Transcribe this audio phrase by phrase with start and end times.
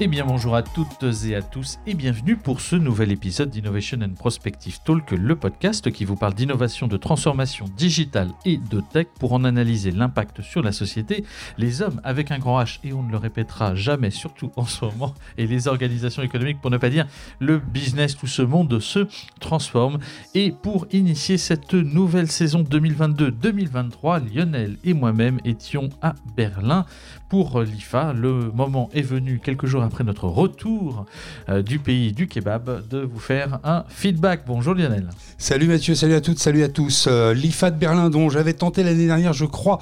[0.00, 4.00] Eh bien bonjour à toutes et à tous et bienvenue pour ce nouvel épisode d'Innovation
[4.02, 9.06] and Prospective Talk, le podcast qui vous parle d'innovation, de transformation digitale et de tech
[9.20, 11.24] pour en analyser l'impact sur la société,
[11.58, 14.84] les hommes avec un grand H et on ne le répétera jamais, surtout en ce
[14.84, 17.06] moment, et les organisations économiques pour ne pas dire
[17.38, 19.06] le business, tout ce monde se
[19.38, 20.00] transforme.
[20.34, 26.84] Et pour initier cette nouvelle saison 2022-2023, Lionel et moi-même étions à Berlin
[27.28, 28.12] pour l'IFA.
[28.12, 31.06] Le moment est venu quelques jours après notre retour
[31.48, 34.42] euh, du pays du kebab de vous faire un feedback.
[34.46, 35.08] Bonjour Lionel.
[35.38, 37.06] Salut Mathieu, salut à toutes, salut à tous.
[37.08, 39.78] Euh, L'IFA de Berlin dont j'avais tenté l'année dernière, je crois,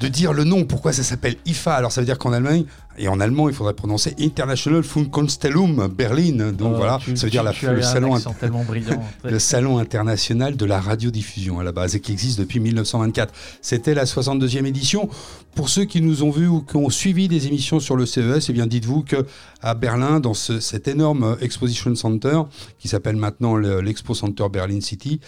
[0.00, 1.74] de dire le nom, pourquoi ça s'appelle IFA.
[1.74, 2.64] Alors ça veut dire qu'en Allemagne,
[2.98, 6.52] et en allemand, il faudrait prononcer International Funkkonstellum Berlin.
[6.52, 9.02] Donc Oh, voilà, tu- ça veut tu- dire tu le, salon, accent tellement brillant.
[9.24, 13.32] le salon international de la radiodiffusion à la base et qui existe depuis 1924.
[13.60, 15.08] C'était la 62e édition.
[15.54, 18.48] Pour ceux qui nous ont vus ou qui ont suivi des émissions sur le CES,
[18.48, 19.26] eh bien dites-vous que
[19.62, 22.40] à Berlin, dans ce- cet énorme Exposition Center
[22.78, 25.20] qui s'appelle maintenant le- l'Expo Center Berlin City,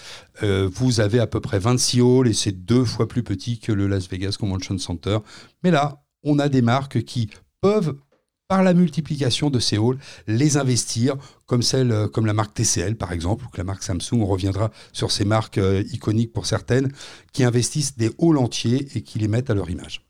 [0.42, 3.72] euh, vous avez à peu près 26 halls et c'est deux fois plus petit que
[3.72, 4.36] le Las Vegas
[5.62, 7.96] Mais là, on a des marques qui peuvent
[8.48, 12.96] par la multiplication de ces halls, les investir, comme, celle, euh, comme la marque TCL
[12.96, 16.46] par exemple, ou que la marque Samsung, on reviendra sur ces marques euh, iconiques pour
[16.46, 16.90] certaines,
[17.32, 20.07] qui investissent des halls entiers et qui les mettent à leur image.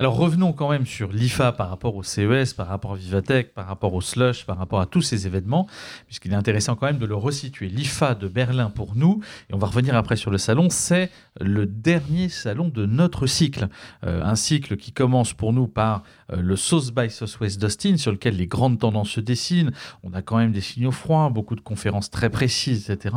[0.00, 3.66] Alors revenons quand même sur l'IFA par rapport au CES, par rapport à Vivatech, par
[3.66, 5.68] rapport au Slush, par rapport à tous ces événements,
[6.06, 7.68] puisqu'il est intéressant quand même de le resituer.
[7.68, 9.20] L'IFA de Berlin pour nous,
[9.50, 13.68] et on va revenir après sur le salon, c'est le dernier salon de notre cycle.
[14.04, 18.36] Euh, un cycle qui commence pour nous par le South by Southwest d'Austin, sur lequel
[18.36, 19.72] les grandes tendances se dessinent.
[20.02, 23.14] On a quand même des signaux froids, beaucoup de conférences très précises, etc.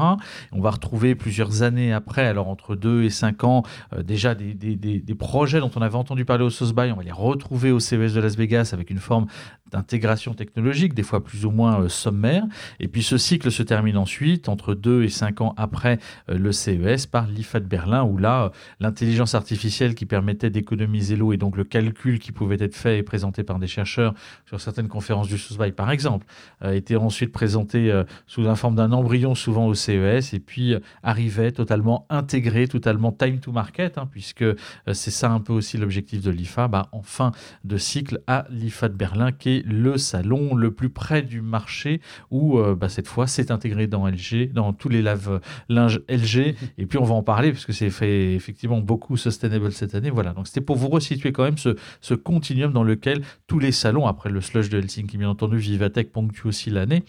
[0.52, 3.64] On va retrouver plusieurs années après, alors entre 2 et 5 ans,
[3.94, 7.04] euh, déjà des, des- projets dont on avait entendu parler au South by, on va
[7.04, 9.26] les retrouver au CES de Las Vegas avec une forme
[9.72, 12.44] d'intégration technologique, des fois plus ou moins euh, sommaire.
[12.80, 16.52] Et puis ce cycle se termine ensuite, entre 2 et 5 ans après euh, le
[16.52, 21.38] CES, par l'IFA de Berlin, où là, euh, l'intelligence artificielle qui permettait d'économiser l'eau et
[21.38, 24.14] donc le calcul qui pouvait être fait présenté par des chercheurs
[24.46, 26.26] sur certaines conférences du by, par exemple,
[26.62, 30.74] a été ensuite présenté euh, sous la forme d'un embryon souvent au CES et puis
[30.74, 34.56] euh, arrivait totalement intégré, totalement time to market, hein, puisque euh,
[34.94, 37.32] c'est ça un peu aussi l'objectif de l'IFA, bah, en fin
[37.64, 42.02] de cycle à l'IFA de Berlin, qui est le salon le plus près du marché,
[42.32, 46.86] où euh, bah, cette fois c'est intégré dans LG, dans tous les lave-linges LG, et
[46.86, 50.10] puis on va en parler, puisque c'est fait effectivement beaucoup sustainable cette année.
[50.10, 53.72] Voilà, donc c'était pour vous resituer quand même ce, ce continuum dans lequel tous les
[53.72, 57.04] salons, après le slush de Helsinki, bien entendu, Vivatech ponctue aussi l'année,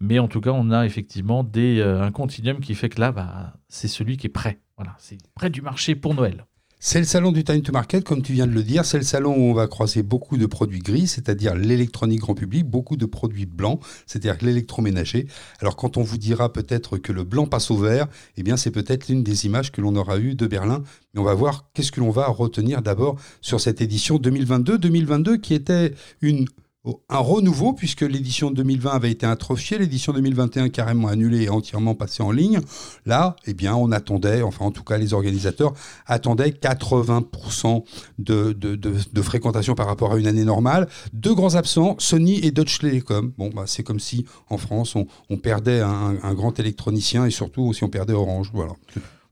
[0.00, 3.54] mais en tout cas, on a effectivement euh, un continuum qui fait que là, bah,
[3.68, 4.60] c'est celui qui est prêt.
[4.76, 6.46] Voilà, c'est près du marché pour Noël.
[6.86, 8.84] C'est le salon du time to market, comme tu viens de le dire.
[8.84, 12.66] C'est le salon où on va croiser beaucoup de produits gris, c'est-à-dire l'électronique grand public,
[12.66, 15.26] beaucoup de produits blancs, c'est-à-dire l'électroménager.
[15.60, 18.06] Alors quand on vous dira peut-être que le blanc passe au vert,
[18.36, 20.82] eh bien c'est peut-être l'une des images que l'on aura eues de Berlin.
[21.14, 24.76] Mais on va voir qu'est-ce que l'on va retenir d'abord sur cette édition 2022.
[24.76, 26.44] 2022 qui était une
[27.08, 32.22] un renouveau puisque l'édition 2020 avait été atrophiée, l'édition 2021 carrément annulée et entièrement passée
[32.22, 32.60] en ligne.
[33.06, 35.72] Là, eh bien, on attendait, enfin en tout cas les organisateurs
[36.06, 37.84] attendaient 80%
[38.18, 40.88] de, fréquentation par rapport à une année normale.
[41.12, 43.32] Deux grands absents, Sony et Deutsche Telekom.
[43.38, 47.30] Bon, bah, c'est comme si en France on, on perdait un, un, grand électronicien et
[47.30, 48.50] surtout si on perdait Orange.
[48.52, 48.72] Voilà.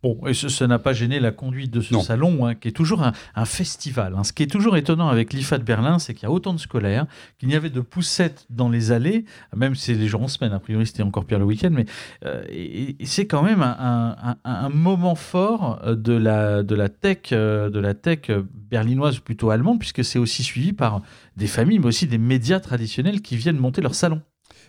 [0.02, 2.00] Bon, et ce- ça n'a pas gêné la conduite de ce Non.
[2.02, 4.14] salon, hein, qui est toujours un, un festival.
[4.16, 4.24] hein.
[4.24, 6.58] Ce qui est toujours étonnant avec l'IFA de Berlin, c'est qu'il y a autant de
[6.58, 7.06] scolaires,
[7.38, 9.24] qu'il y avait de poussettes dans les allées,
[9.54, 11.84] même si les gens en semaine, a priori c'était encore pire le week-end, mais
[12.24, 16.74] euh, et, et c'est quand même un, un- un- moment fort euh, de la, de
[16.74, 21.02] la tech, euh, de la tech euh, berlinoise, plutôt allemande, puisque c'est aussi suivi par
[21.36, 24.20] des familles, mais aussi des médias traditionnels qui viennent monter leur salon.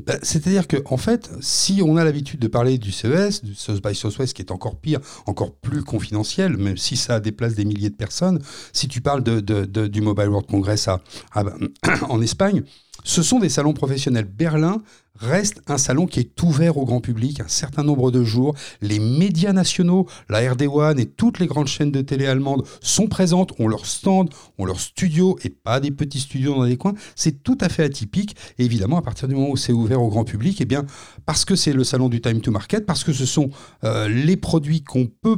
[0.05, 3.81] Bah, C'est-à-dire que, en fait, si on a l'habitude de parler du CES, du South
[3.85, 7.89] by Southwest, qui est encore pire, encore plus confidentiel, même si ça déplace des milliers
[7.89, 8.39] de personnes,
[8.71, 10.89] si tu parles du Mobile World Congress
[12.09, 12.63] en Espagne,
[13.03, 14.25] ce sont des salons professionnels.
[14.25, 14.81] Berlin
[15.15, 18.55] reste un salon qui est ouvert au grand public un certain nombre de jours.
[18.81, 23.53] Les médias nationaux, la RD1 et toutes les grandes chaînes de télé allemandes sont présentes,
[23.59, 26.93] ont leur stand, ont leur studio et pas des petits studios dans des coins.
[27.15, 28.35] C'est tout à fait atypique.
[28.57, 30.85] Évidemment, à partir du moment où c'est ouvert au grand public, eh bien,
[31.25, 33.49] parce que c'est le salon du time to market, parce que ce sont
[33.83, 35.37] euh, les produits qu'on peut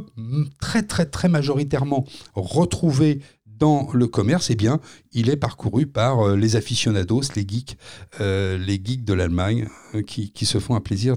[0.60, 2.04] très très très majoritairement
[2.34, 3.20] retrouver
[3.58, 4.80] dans le commerce, eh bien,
[5.12, 7.76] il est parcouru par euh, les aficionados, les geeks,
[8.20, 11.16] euh, les geeks de l'Allemagne, euh, qui, qui se font un plaisir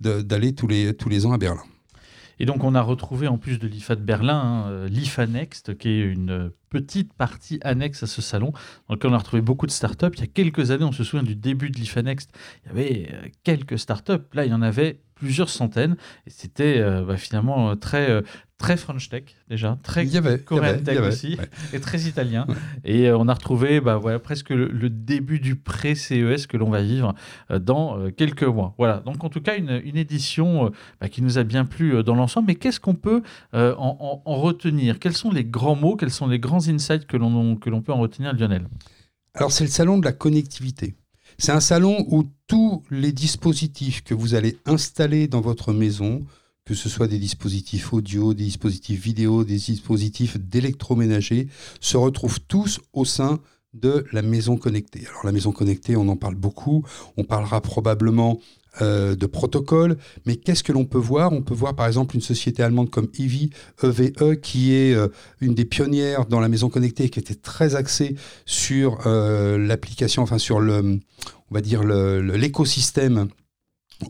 [0.00, 1.62] d'aller tous les, tous les ans à Berlin.
[2.38, 5.88] Et donc on a retrouvé en plus de l'IFA de Berlin, hein, l'IFA Next, qui
[5.88, 8.52] est une petite partie annexe à ce salon,
[8.88, 10.08] dans lequel on a retrouvé beaucoup de startups.
[10.14, 12.30] Il y a quelques années, on se souvient du début de l'IFA Next,
[12.64, 14.24] il y avait quelques startups.
[14.32, 15.96] Là, il y en avait plusieurs centaines.
[16.26, 18.22] Et c'était bah, finalement très,
[18.60, 21.36] très French Tech déjà, très il y avait, Korean Tech aussi,
[21.72, 22.46] et très italien.
[22.84, 27.14] et on a retrouvé bah, voilà, presque le, début du pré-CES que l'on va vivre
[27.58, 28.74] dans quelques mois.
[28.78, 30.70] Voilà, donc en tout cas une, une édition
[31.00, 32.48] bah, qui nous a bien plu dans l'ensemble.
[32.48, 33.22] Mais qu'est-ce qu'on peut
[33.54, 34.98] en, en, retenir?
[34.98, 38.34] Quels sont les grands mots, quels sont les grands insights que l'on peut en retenir,
[38.34, 38.68] Lionel?
[39.34, 40.94] Alors c'est le salon de la connectivité.
[41.38, 46.24] C'est un salon où tous les dispositifs que vous allez installer dans votre maison,
[46.70, 51.48] que ce soit des dispositifs audio, des dispositifs vidéo, des dispositifs d'électroménager,
[51.80, 53.40] se retrouvent tous au sein
[53.74, 55.04] de la maison connectée.
[55.10, 56.84] Alors la maison connectée, on en parle beaucoup.
[57.16, 58.38] On parlera probablement
[58.82, 59.96] euh, de protocole.
[60.26, 61.32] Mais qu'est-ce que l'on peut voir?
[61.32, 63.50] On peut voir par exemple une société allemande comme EVE,
[63.82, 65.08] EVE qui est euh,
[65.40, 68.14] une des pionnières dans la maison connectée, qui était très axée
[68.46, 71.00] sur euh, l'application, enfin sur le,
[71.50, 73.28] on va dire l'écosystème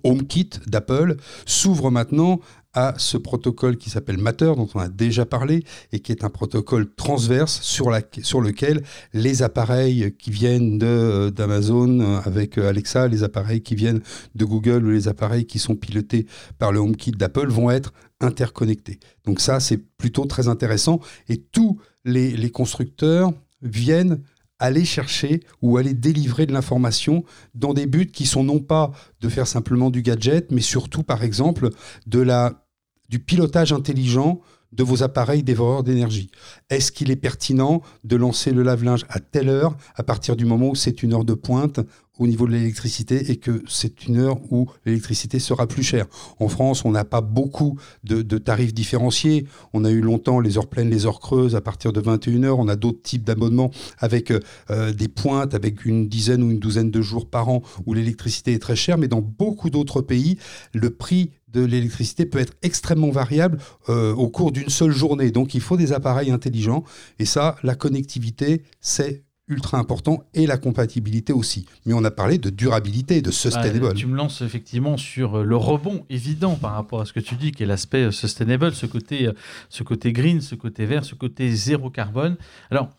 [0.05, 1.17] HomeKit d'Apple
[1.47, 2.41] s'ouvre maintenant
[2.73, 6.31] à ce protocole qui s'appelle Matter, dont on a déjà parlé, et qui est un
[6.31, 8.83] protocole transverse sur, lequel
[9.13, 14.03] les appareils qui viennent euh, d'Amazon euh, avec euh, Alexa, les appareils qui viennent
[14.35, 16.27] de Google ou les appareils qui sont pilotés
[16.59, 19.01] par le HomeKit d'Apple vont être interconnectés.
[19.25, 21.01] Donc ça, c'est plutôt très intéressant.
[21.29, 23.33] Et tous les constructeurs
[23.63, 24.23] viennent
[24.61, 27.25] aller chercher ou aller délivrer de l'information
[27.55, 31.25] dans des buts qui sont non pas de faire simplement du gadget, mais surtout, par
[31.25, 31.71] exemple,
[32.07, 34.41] du pilotage intelligent
[34.73, 36.31] de vos appareils dévoreurs d'énergie.
[36.69, 40.69] Est-ce qu'il est pertinent de lancer le lave-linge à telle heure, à partir du moment
[40.69, 41.81] où c'est une heure de pointe
[42.19, 46.07] au niveau de l'électricité et que c'est une heure où l'électricité sera plus chère?
[46.39, 49.47] En France, on n'a pas beaucoup de, tarifs différenciés.
[49.73, 52.59] On a eu longtemps les heures pleines, les heures creuses à partir de 21 heures.
[52.59, 54.33] On a d'autres types d'abonnements avec
[54.71, 58.53] euh, des pointes, avec une dizaine ou une douzaine de jours par an où l'électricité
[58.53, 58.99] est très chère.
[58.99, 60.39] Mais dans beaucoup d'autres pays,
[60.75, 63.59] le prix de l'électricité peut être extrêmement variable
[63.89, 65.31] euh, au cours d'une seule journée.
[65.31, 66.85] Donc il faut des appareils intelligents.
[67.19, 71.67] Et ça, la connectivité, c'est ultra important et la compatibilité aussi.
[71.85, 73.95] Mais on a parlé de durabilité, de sustainable.
[73.95, 77.35] tu me lances effectivement sur euh, le rebond évident par rapport à ce que tu
[77.35, 79.29] dis, qui est l'aspect euh, sustainable, ce côté,
[79.69, 82.37] ce côté green, ce côté vert, ce côté zéro carbone.
[82.71, 82.91] Alors,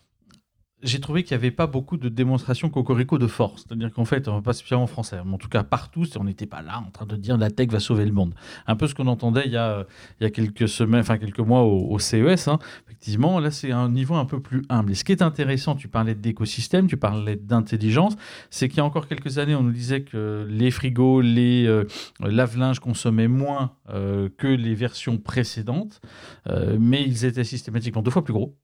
[0.83, 3.66] j'ai trouvé qu'il n'y avait pas beaucoup de démonstrations cocorico de force.
[3.68, 6.62] C'est-à-dire qu'en fait, pas spécialement en français, mais en tout cas partout, on n'était pas
[6.62, 8.33] là en train de dire la tech va sauver le monde.
[8.68, 9.86] Un peu ce qu'on entendait il y, a,
[10.19, 12.48] il y a quelques semaines, enfin quelques mois au, CES.
[12.48, 12.60] Hein.
[12.86, 14.92] Effectivement, là, c'est un niveau un peu plus humble.
[14.92, 18.16] Et ce qui est intéressant, tu parlais d'écosystème, tu parlais d'intelligence,
[18.50, 21.86] c'est qu'il y a encore quelques années, on nous disait que les frigos, les euh,
[22.19, 26.01] lave-linges consommaient moins euh, que les versions précédentes,
[26.48, 28.56] euh, mais ils étaient systématiquement deux fois plus gros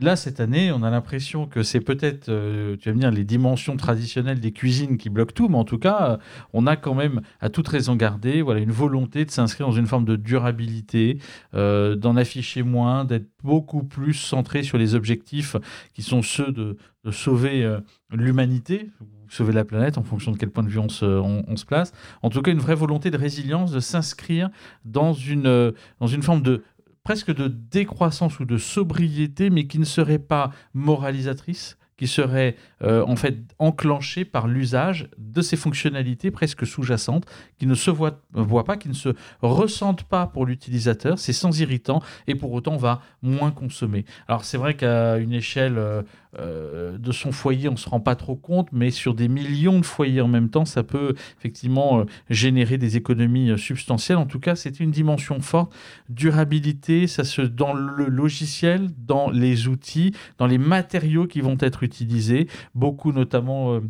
[0.00, 3.24] là, cette année, on a l'impression que c'est peut-être, euh, tu vas me dire, les
[3.24, 6.16] dimensions traditionnelles des cuisines qui bloquent tout, mais en tout cas, euh,
[6.52, 9.86] on a quand même, à toute raison gardée, voilà, une volonté de s'inscrire dans une
[9.86, 11.18] forme de durabilité,
[11.54, 15.56] euh, d'en afficher moins, d'être beaucoup plus centré sur les objectifs
[15.92, 16.76] qui sont ceux de,
[17.10, 17.70] sauver
[18.10, 18.88] l'humanité,
[19.28, 21.92] sauver la planète en fonction de quel point de vue on se, on se, place.
[22.22, 24.48] En tout cas, une vraie volonté de résilience, de s'inscrire
[24.86, 26.62] dans une, dans une forme de
[27.04, 33.04] presque de décroissance ou de sobriété, mais qui ne serait pas moralisatrice, qui serait euh,
[33.06, 37.24] en fait enclenché par l'usage de ces fonctionnalités presque sous-jacentes
[37.58, 38.20] qui ne se voient,
[38.64, 39.10] pas, qui ne se
[39.42, 41.18] ressentent pas pour l'utilisateur.
[41.18, 44.04] C'est sans irritant et pour autant on va moins consommer.
[44.26, 46.02] Alors c'est vrai qu'à une échelle euh,
[46.38, 49.80] euh, de son foyer, on ne se rend pas trop compte, mais sur des millions
[49.80, 54.18] de foyers en même temps, ça peut effectivement générer des économies substantielles.
[54.18, 55.74] En tout cas, c'est une dimension forte.
[56.08, 61.82] Durabilité, ça se dans le logiciel, dans les outils, dans les matériaux qui vont être
[61.82, 63.80] utilisés beaucoup notamment...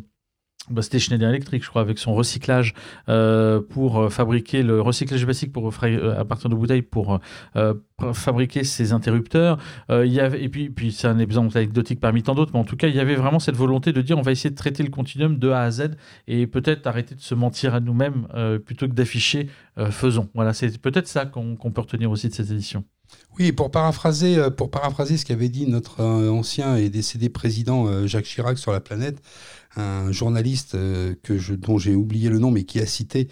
[0.69, 2.73] Euh, bah, c'était Schneider Electric, je crois, avec son recyclage
[3.09, 7.19] euh, pour euh, fabriquer le recyclage basique pour à partir de bouteilles pour
[8.13, 9.57] fabriquer ces interrupteurs.
[9.89, 12.99] et puis, c'est un exemple anecdotique parmi tant d'autres, mais en tout cas, il y
[12.99, 15.61] avait vraiment cette volonté de dire on va essayer de traiter le continuum de A
[15.61, 15.91] à Z
[16.27, 18.27] et peut-être arrêter de se mentir à nous-mêmes
[18.65, 19.49] plutôt que d'afficher
[19.91, 20.29] faisons.
[20.33, 22.83] Voilà, c'est peut-être ça qu'on peut retenir aussi de cette édition.
[23.37, 27.85] Oui, pour paraphraser, euh, pour paraphraser ce qu'avait dit notre euh, ancien et décédé président
[27.85, 29.21] euh, Jacques Chirac sur la planète,
[29.75, 30.73] un journaliste
[31.23, 33.27] que je, dont j'ai oublié le nom, mais qui a cité,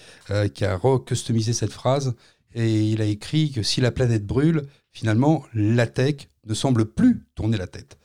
[0.53, 2.15] qui a recustomisé cette phrase,
[2.55, 7.23] et il a écrit que si la planète brûle, finalement, la tech ne semble plus
[7.35, 7.97] tourner la tête.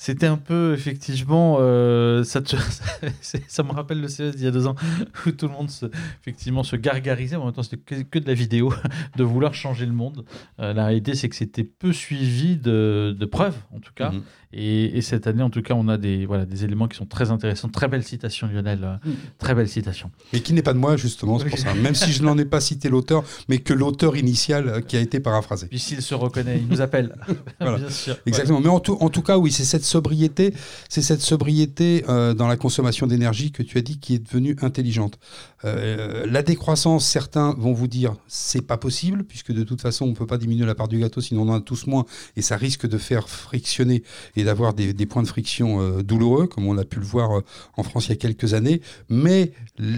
[0.00, 2.40] C'était un peu, effectivement, euh, ça,
[3.48, 4.76] ça, me rappelle le CES d'il y a deux ans,
[5.26, 5.86] où tout le monde se,
[6.20, 8.72] effectivement, se gargarisait, en même temps c'était que, de la vidéo,
[9.16, 10.24] de vouloir changer le monde.
[10.60, 14.12] Euh, la réalité, c'est que c'était peu suivi de, de, preuves, en tout cas.
[14.12, 14.22] Mhm.
[14.52, 17.30] Et, cette année, en tout cas, on a des, voilà, des éléments qui sont très
[17.30, 17.68] intéressants.
[17.68, 18.82] Très belle citation, Lionel.
[18.82, 19.14] Euh, mm.
[19.38, 20.10] Très belle citation.
[20.32, 21.74] Mais qui n'est pas de moi, justement, c'est pour ça.
[21.74, 25.00] Même si je n'en ai pas cité l'auteur, mais que l'auteur initial euh, qui a
[25.00, 25.66] été paraphrasé.
[25.66, 27.14] Puis s'il se reconnaît, il nous appelle.
[27.60, 28.16] Bien sûr.
[28.24, 28.60] Exactement.
[28.60, 30.54] Mais en tout, en tout cas, oui, c'est cette sobriété,
[30.88, 34.56] c'est cette sobriété euh, dans la consommation d'énergie que tu as dit qui est devenue
[34.62, 35.18] intelligente.
[35.64, 40.14] La décroissance, certains vont vous dire, c'est pas possible, puisque de toute façon, on ne
[40.14, 42.04] peut pas diminuer la part du gâteau, sinon on en a tous moins,
[42.36, 44.02] et ça risque de faire frictionner
[44.36, 47.44] et d'avoir des, points de friction euh, douloureux, comme on a pu le voir euh,
[47.76, 48.80] en France il y a quelques années.
[49.08, 49.52] Mais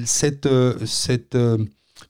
[0.05, 1.37] cette, euh, cette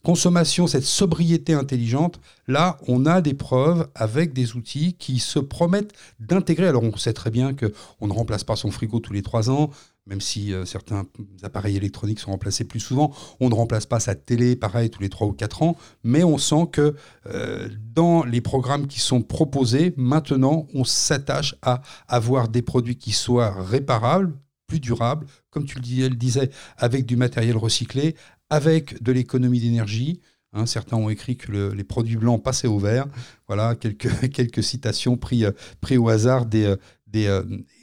[0.03, 5.93] consommation, cette sobriété intelligente, là, on a des preuves avec des outils qui se promettent
[6.21, 6.69] d'intégrer.
[6.69, 9.71] Alors, on sait très bien qu'on ne remplace pas son frigo tous les trois ans,
[10.11, 11.07] même si euh, certains
[11.43, 13.15] appareils électroniques sont remplacés plus souvent.
[13.39, 16.37] On ne remplace pas sa télé, pareil, tous les 3 ou 4 ans, mais on
[16.37, 22.61] sent que euh, dans les programmes qui sont proposés, maintenant, on s'attache à avoir des
[22.61, 24.35] produits qui soient réparables,
[24.67, 28.17] plus durables, comme tu le disais, avec du matériel recyclé,
[28.51, 30.21] avec de l'économie d'énergie.
[30.53, 33.07] Hein, certains ont écrit que les produits blancs passaient au vert.
[33.47, 36.75] Voilà quelques, quelques citations prises pris au hasard des,
[37.07, 37.29] des,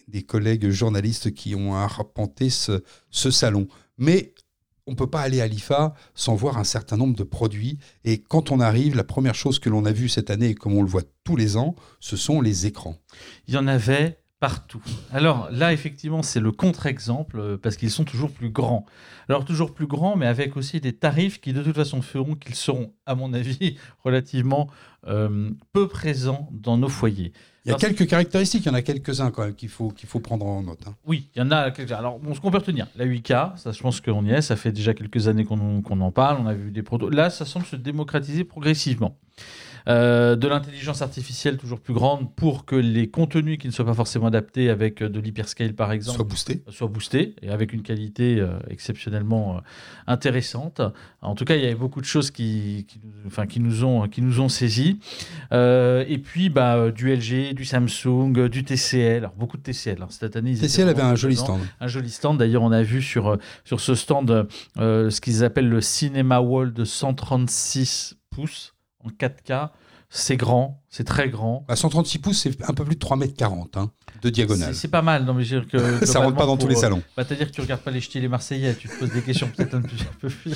[0.08, 3.68] des collègues journalistes qui ont arpenté ce, salon.
[3.98, 4.34] Mais
[4.86, 7.78] on ne peut pas aller à l'IFA sans voir un certain nombre de produits.
[8.06, 10.82] Et quand on arrive, la première chose que l'on a vue cette année, comme on
[10.82, 12.98] le voit tous les ans, ce sont les écrans.
[13.48, 14.84] Il y en avait partout.
[15.12, 18.86] Alors là, effectivement, c'est le contre-exemple euh, parce qu'ils sont toujours plus grands.
[19.30, 22.56] Alors toujours plus grands, mais avec aussi des tarifs qui de toute façon feront qu'ils
[22.56, 24.70] seront, à mon avis, relativement
[25.08, 27.34] euh, peu présents dans nos foyers.
[27.68, 30.08] Il y a quelques caractéristiques, il y en a quelques-uns quand même qu'il faut, qu'il
[30.08, 30.80] faut prendre en note.
[30.88, 30.96] Hein.
[31.06, 31.98] Oui, il y en a quelques-uns.
[31.98, 34.56] Alors, bon, ce qu'on peut retenir, la 8K, ça, je pense qu'on y est, ça
[34.56, 37.14] fait déjà quelques années qu'on, qu'on en parle, on a vu des produits.
[37.14, 39.18] Là, ça semble se démocratiser progressivement.
[39.88, 43.94] Euh, de l'intelligence artificielle toujours plus grande pour que les contenus qui ne soient pas
[43.94, 47.84] forcément adaptés avec euh, de l'hyperscale par exemple soient boostés, soient boostés et avec une
[47.84, 49.62] qualité euh, exceptionnellement
[50.06, 50.82] intéressante.
[51.22, 54.10] En tout cas, il y avait beaucoup de choses qui, qui, enfin, qui, nous, ont,
[54.10, 55.00] qui nous ont saisis.
[55.52, 59.98] et puis bah, du LG, du Samsung, du TCL, alors beaucoup de TCL.
[59.98, 61.62] Alors, cette année, TCL avait un joli stand.
[61.80, 62.38] Un joli stand.
[62.38, 66.84] D'ailleurs, on a vu sur, sur ce stand ce qu'ils appellent le Cinema Wall de
[66.84, 68.74] 136 pouces
[69.08, 69.70] en 4K.
[70.10, 71.66] C'est grand, c'est très grand.
[71.68, 73.92] À 136 pouces, c'est un peu plus de 3 mètres 40 hein,
[74.22, 74.74] de diagonale.
[74.74, 75.26] C'est pas mal.
[75.26, 77.02] Non, mais je que ça rentre pas dans tous les salons.
[77.16, 79.50] Bah, C'est-à-dire que tu regardes pas les ch'tis les Marseillais, tu te poses des questions
[79.56, 80.52] peut-être un peu plus.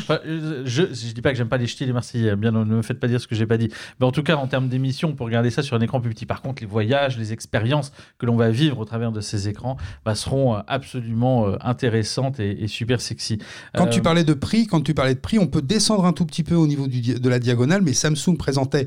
[0.00, 2.64] Enfin, je, je dis pas que j'aime pas les ch'tis les Marseillais, hein, bien ne
[2.64, 3.68] me faites pas dire ce que j'ai pas dit.
[4.00, 6.10] Mais en tout cas, en termes d'émission, on peut regarder ça sur un écran plus
[6.10, 6.26] petit.
[6.26, 9.76] Par contre, les voyages, les expériences que l'on va vivre au travers de ces écrans
[10.04, 13.38] bah, seront euh, absolument euh, intéressantes et, super sexy.
[13.76, 16.12] Quand tu euh, parlais de prix, quand tu parlais de prix, on peut descendre un
[16.12, 18.86] tout petit peu au niveau du, de la diagonale, mais Samsung présentait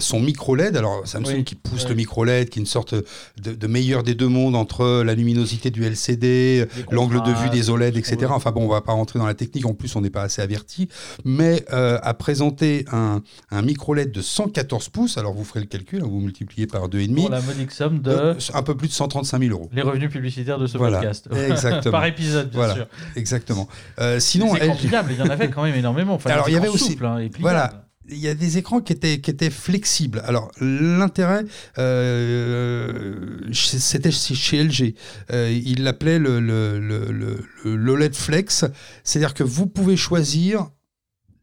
[0.00, 0.76] son micro LED.
[0.76, 2.94] Alors Samsung qui pousse le micro LED, qui est une sorte
[3.42, 7.96] de, meilleur des deux mondes entre la luminosité du LCD, l'angle de vue des OLED,
[7.96, 8.26] etc.
[8.30, 9.66] Enfin bon, on va pas rentrer dans la technique.
[9.66, 10.88] En plus, on n'est pas assez averti.
[11.24, 13.22] Mais euh, a présenté un,
[13.62, 15.18] micro LED de 114 pouces.
[15.18, 17.14] Alors vous ferez le calcul, hein, vous multipliez par 2,5.
[17.14, 18.10] Pour la modique somme de...
[18.10, 19.68] Euh, un peu plus de 135 000 euros.
[19.72, 20.98] Les revenus publicitaires de ce voilà.
[20.98, 21.28] podcast.
[21.48, 21.92] Exactement.
[21.92, 22.74] par épisode, bien voilà.
[22.74, 22.86] sûr.
[23.16, 23.68] Exactement.
[24.00, 24.72] Euh, sinon, elle...
[24.82, 26.14] il y en avait quand même énormément.
[26.14, 29.20] Enfin, Alors il y avait aussi, hein, voilà, il y a des écrans qui étaient,
[29.20, 30.22] qui étaient flexibles.
[30.24, 31.44] Alors, l'intérêt,
[31.78, 34.94] euh, c'était chez LG.
[35.32, 38.64] Euh, il l'appelait le, le, le, l'OLED Flex.
[39.04, 40.70] C'est-à-dire que vous pouvez choisir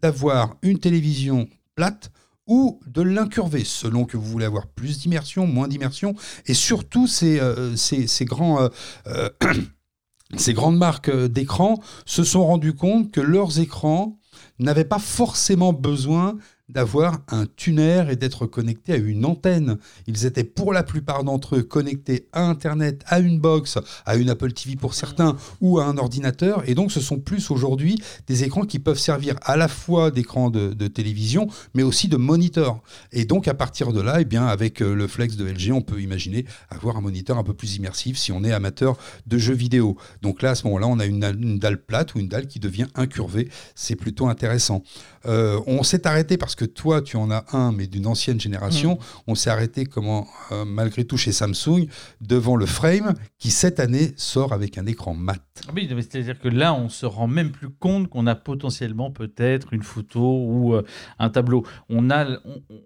[0.01, 2.12] d'avoir une télévision plate
[2.46, 6.13] ou de l'incurver, selon que vous voulez avoir plus d'immersion, moins d'immersion.
[6.46, 8.70] Et surtout, ces, euh, ces, ces grands...
[10.38, 14.17] ces grandes marques d'écran se sont rendues compte que leurs écrans
[14.60, 16.38] n'avaient pas forcément besoin
[16.70, 19.77] d'avoir un tuner et d'être connecté à une antenne.
[20.08, 24.29] Ils étaient pour la plupart d'entre eux connectés à Internet, à une box, à une
[24.29, 26.63] Apple TV pour certains ou à un ordinateur.
[26.67, 30.50] Et donc ce sont plus aujourd'hui des écrans qui peuvent servir à la fois d'écran
[30.50, 32.82] de, télévision, mais aussi de moniteur.
[33.12, 35.82] Et donc à partir de là, eh bien, avec euh, le Flex de LG, on
[35.82, 39.53] peut imaginer avoir un moniteur un peu plus immersif si on est amateur de jeux
[39.53, 39.98] vidéo.
[40.22, 42.60] Donc là, à ce moment-là, on a une, une dalle plate ou une dalle qui
[42.60, 43.50] devient incurvée.
[43.75, 44.84] C'est plutôt intéressant.
[45.25, 48.96] Euh, on s'est arrêté parce que toi, tu en as un, mais d'une ancienne génération,
[48.96, 48.98] mm.
[49.27, 51.88] on s'est arrêté, comment, euh, malgré tout, chez Samsung,
[52.22, 55.42] devant le Frame, qui cette année sort avec un écran mat.
[55.68, 59.74] Ah oui, c'est-à-dire que là, on se rend même plus compte qu'on a potentiellement peut-être
[59.74, 60.84] une photo ou euh,
[61.20, 61.65] un tableau.
[61.89, 62.25] On a,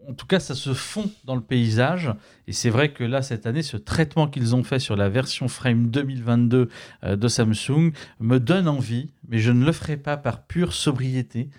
[0.08, 2.12] en tout cas, ça se fond dans le paysage.
[2.48, 5.48] Et c'est vrai que là, cette année, ce traitement qu'ils ont fait sur la version
[5.48, 6.70] Frame 2022
[7.04, 11.50] euh, de Samsung me donne envie, mais je ne le ferai pas par pure sobriété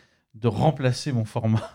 [0.41, 1.71] de remplacer mon format,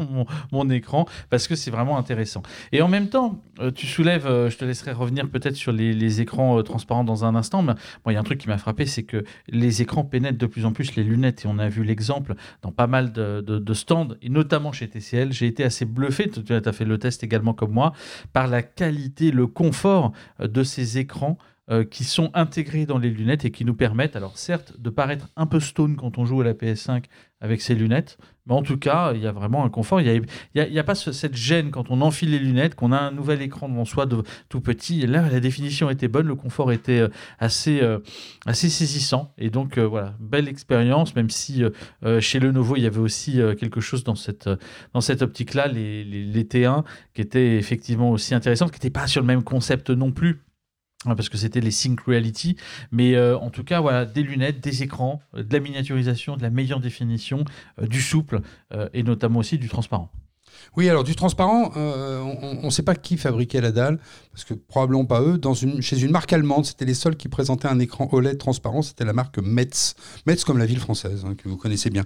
[0.52, 2.42] mon, écran, parce que c'est vraiment intéressant.
[2.72, 6.20] Et en même temps, euh, tu soulèves, euh, je te laisserai revenir peut-être sur les,
[6.20, 7.74] écrans euh, transparents dans un instant, mais
[8.06, 10.64] il y a un truc qui m'a frappé, c'est que les écrans pénètrent de plus
[10.64, 14.28] en plus les lunettes, et on a vu l'exemple dans pas mal de, stands, et
[14.28, 15.32] notamment chez TCL.
[15.32, 17.92] J'ai été assez bluffé, tu as fait le test également comme moi,
[18.32, 21.38] par la qualité, le confort de ces écrans
[21.70, 25.30] euh, qui sont intégrés dans les lunettes et qui nous permettent, alors certes, de paraître
[25.34, 27.04] un peu stone quand on joue à la PS5
[27.40, 30.02] avec ces lunettes, mais en tout cas, il y a vraiment un confort.
[30.02, 33.40] Il n'y a, pas cette gêne quand on enfile les lunettes, qu'on a un nouvel
[33.40, 35.06] écran devant soi de, tout petit.
[35.06, 37.98] là, la définition était bonne, le confort était euh, assez, euh,
[38.44, 39.32] assez saisissant.
[39.38, 41.62] Et donc, voilà, belle expérience, même si
[42.20, 46.84] chez Lenovo, il y avait aussi quelque chose dans cette, optique-là, les, les, les, T1,
[47.14, 50.42] qui étaient effectivement aussi intéressantes, qui n'étaient pas sur le même concept non plus
[51.04, 52.56] parce que c'était les Sync Reality.
[52.90, 56.42] Mais euh, en tout cas, voilà, des lunettes, des écrans, euh, de la miniaturisation, de
[56.42, 57.44] la meilleure définition,
[57.80, 58.40] euh, du souple
[58.92, 60.10] et notamment aussi du transparent.
[60.76, 63.98] Oui, alors du transparent, on ne sait pas qui fabriquait la dalle
[64.34, 67.28] parce que probablement pas eux, dans une, chez une marque allemande, c'était les seuls qui
[67.28, 69.94] présentaient un écran OLED transparent, c'était la marque Metz.
[70.26, 72.02] Metz comme la ville française, hein, que vous connaissez bien.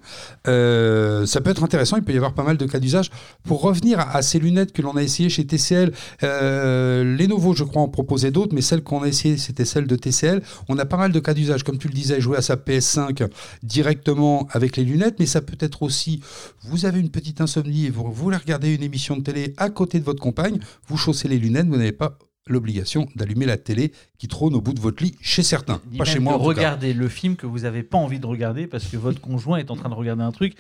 [0.46, 3.10] Euh, ça peut être intéressant, il peut y avoir pas mal de cas d'usage.
[3.44, 5.90] Pour revenir à, ces lunettes que l'on a essayées chez TCL,
[6.22, 9.96] euh, Lenovo, je crois, en proposait d'autres, mais celles qu'on a essayées, c'était celles de
[9.96, 10.42] TCL.
[10.68, 13.26] On a pas mal de cas d'usage, comme tu le disais, jouer à sa PS5
[13.62, 16.20] directement avec les lunettes, mais ça peut être aussi,
[16.60, 19.98] vous avez une petite insomnie et vous voulez regarder une émission de télé à côté
[20.00, 22.18] de votre compagne, vous chaussez les lunettes, vous n'avez pas
[22.48, 26.18] l'obligation d'allumer la télé qui trône au bout de votre lit chez certains, pas chez
[26.18, 26.36] moi.
[26.36, 29.70] Regardez le film que vous n'avez pas envie de regarder parce que votre conjoint est
[29.70, 30.54] en train de regarder un truc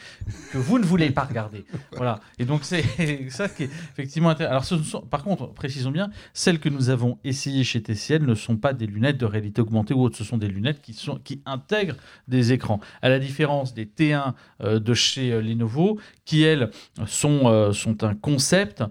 [0.52, 1.64] que vous ne voulez pas regarder.
[1.96, 2.20] Voilà.
[2.38, 2.84] Et donc c'est
[3.30, 4.76] ça qui est effectivement intéressant.
[4.76, 8.72] Alors par contre, précisons bien, celles que nous avons essayées chez TCL ne sont pas
[8.72, 10.16] des lunettes de réalité augmentée ou autre.
[10.16, 11.96] Ce sont des lunettes qui sont qui intègrent
[12.28, 12.80] des écrans.
[13.02, 16.70] À la différence des T1 euh, de chez euh, Lenovo, qui elles
[17.06, 18.84] sont euh, sont un concept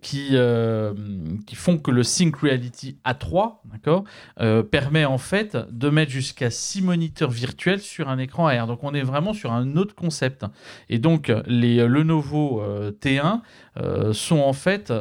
[0.00, 0.36] qui
[1.46, 4.04] qui font que le Sync Reality A3 d'accord,
[4.40, 8.66] euh, permet en fait de mettre jusqu'à 6 moniteurs virtuels sur un écran AR.
[8.66, 10.44] Donc on est vraiment sur un autre concept.
[10.88, 13.40] Et donc les Lenovo euh, T1
[13.76, 14.92] euh, sont en fait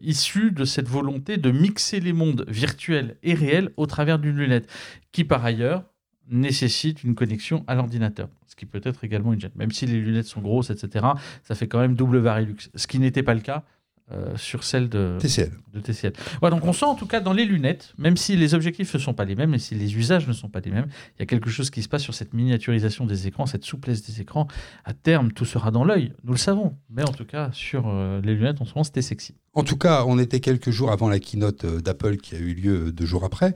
[0.00, 4.68] issus de cette volonté de mixer les mondes virtuels et réels au travers d'une lunette,
[5.12, 5.84] qui par ailleurs
[6.28, 9.50] nécessite une connexion à l'ordinateur, ce qui peut être également une gêne.
[9.56, 11.06] Même si les lunettes sont grosses, etc.,
[11.42, 13.64] ça fait quand même double Varilux, ce qui n'était pas le cas
[14.12, 15.52] euh, sur celle de TCL.
[15.72, 16.12] de TCL.
[16.42, 19.14] Donc on sent en tout cas dans les lunettes, même si les objectifs ne sont
[19.14, 21.26] pas les mêmes et si les usages ne sont pas les mêmes, il y a
[21.26, 24.48] quelque chose qui se passe sur cette miniaturisation des écrans, cette souplesse des écrans.
[24.84, 26.76] À terme, tout sera dans l'œil, nous le savons.
[26.90, 29.34] Mais en tout cas, sur euh, les lunettes, en ce moment, c'était sexy.
[29.54, 32.54] En tout cas, on était quelques jours avant la keynote euh, d'Apple qui a eu
[32.54, 33.54] lieu deux jours après.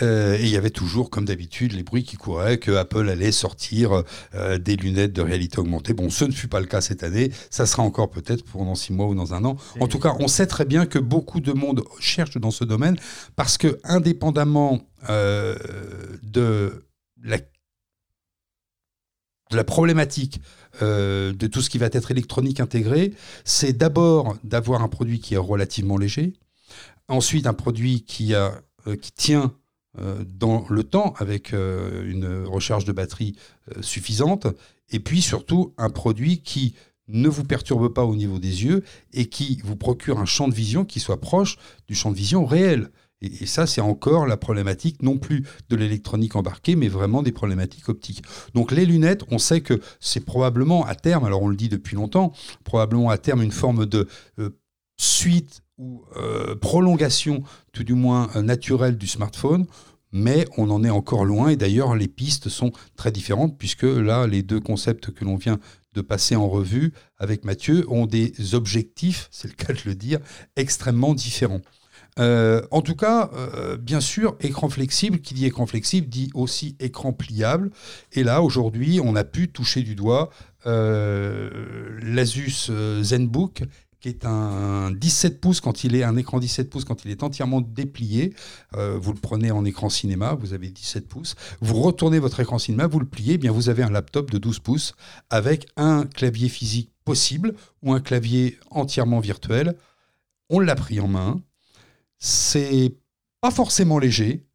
[0.00, 4.02] et il y avait toujours, comme d'habitude, les bruits qui couraient que Apple allait sortir
[4.60, 5.94] des lunettes de réalité augmentée.
[5.94, 7.30] Bon, ce ne fut pas le cas cette année.
[7.50, 9.56] Ça sera encore peut-être pour dans six mois ou dans un an.
[9.80, 12.96] En tout cas, on sait très bien que beaucoup de monde cherche dans ce domaine
[13.36, 15.56] parce que, indépendamment euh,
[16.22, 16.86] de,
[17.22, 17.38] la,
[19.64, 20.40] problématique
[20.82, 25.34] euh, de tout ce qui va être électronique intégré, c'est d'abord d'avoir un produit qui
[25.34, 26.34] est relativement léger,
[27.08, 28.50] ensuite un produit qui, euh,
[29.00, 29.54] qui tient
[30.26, 33.34] dans le temps avec une recharge de batterie
[33.80, 34.46] suffisante,
[34.90, 36.74] et puis surtout un produit qui
[37.08, 40.54] ne vous perturbe pas au niveau des yeux et qui vous procure un champ de
[40.54, 41.56] vision qui soit proche
[41.88, 42.90] du champ de vision réel.
[43.22, 47.88] Et, ça, c'est encore la problématique non plus de l'électronique embarquée, mais vraiment des problématiques
[47.88, 48.22] optiques.
[48.54, 51.96] Donc les lunettes, on sait que c'est probablement à terme, alors on le dit depuis
[51.96, 52.32] longtemps,
[52.64, 54.06] probablement à terme une forme de
[54.38, 54.50] euh,
[54.98, 57.42] suite ou euh, prolongation,
[57.72, 59.66] tout du moins euh, naturelle du smartphone
[60.12, 64.26] mais on en est encore loin et d'ailleurs les pistes sont très différentes puisque là
[64.26, 65.58] les deux concepts que l'on vient
[65.96, 70.20] de passer en revue avec Mathieu ont des objectifs, c'est le cas de le dire,
[70.54, 71.62] extrêmement différents.
[72.18, 76.76] Euh, en tout cas, euh, bien sûr, écran flexible, qui dit écran flexible, dit aussi
[76.80, 77.70] écran pliable.
[78.12, 80.30] Et là, aujourd'hui, on a pu toucher du doigt
[80.66, 82.70] euh, l'Asus
[83.02, 83.62] ZenBook
[84.06, 87.60] est un 17 pouces quand il est un écran 17 pouces quand il est entièrement
[87.60, 88.34] déplié.
[88.74, 91.34] Euh, vous le prenez en écran cinéma, vous avez 17 pouces.
[91.60, 94.38] Vous retournez votre écran cinéma, vous le pliez, eh bien vous avez un laptop de
[94.38, 94.94] 12 pouces
[95.30, 99.76] avec un clavier physique possible ou un clavier entièrement virtuel.
[100.50, 101.40] On l'a pris en main.
[102.18, 102.94] C'est
[103.40, 104.45] pas forcément léger,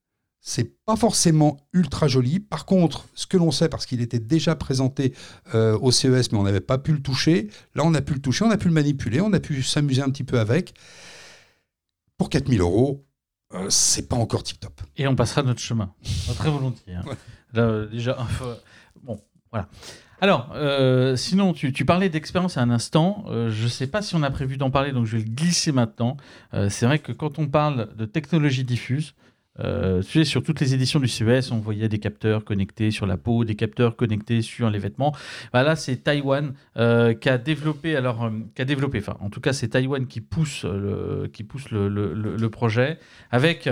[0.42, 2.40] c'est pas forcément ultra joli.
[2.40, 5.14] Par contre, ce que l'on sait, parce qu'il était déjà présenté
[5.54, 8.20] euh, au CES, mais on n'avait pas pu le toucher, là on a pu le
[8.20, 10.74] toucher, on a pu le manipuler, on a pu s'amuser un petit peu avec.
[12.18, 13.06] Pour 4000 euros,
[13.54, 14.82] euh, c'est pas encore tip top.
[14.98, 15.94] Et on passera notre chemin.
[16.36, 16.96] Très volontiers.
[16.96, 17.88] Hein.
[17.92, 18.18] déjà,
[19.04, 19.70] bon, voilà.
[20.22, 23.26] Alors, euh, sinon, tu, parlais d'expérience à un instant.
[23.28, 25.72] je ne sais pas si on a prévu d'en parler, donc je vais le glisser
[25.72, 26.18] maintenant.
[26.70, 29.14] c'est vrai que quand on parle de technologie diffuse,
[29.60, 33.44] euh, sur toutes les éditions du CES, on voyait des capteurs connectés sur la peau,
[33.44, 35.14] des capteurs connectés sur les vêtements.
[35.52, 39.30] Bah là, c'est Taïwan euh, qui a développé, alors, euh, qui a développé, enfin, en
[39.30, 42.98] tout cas, c'est Taïwan qui pousse le projet
[43.30, 43.70] avec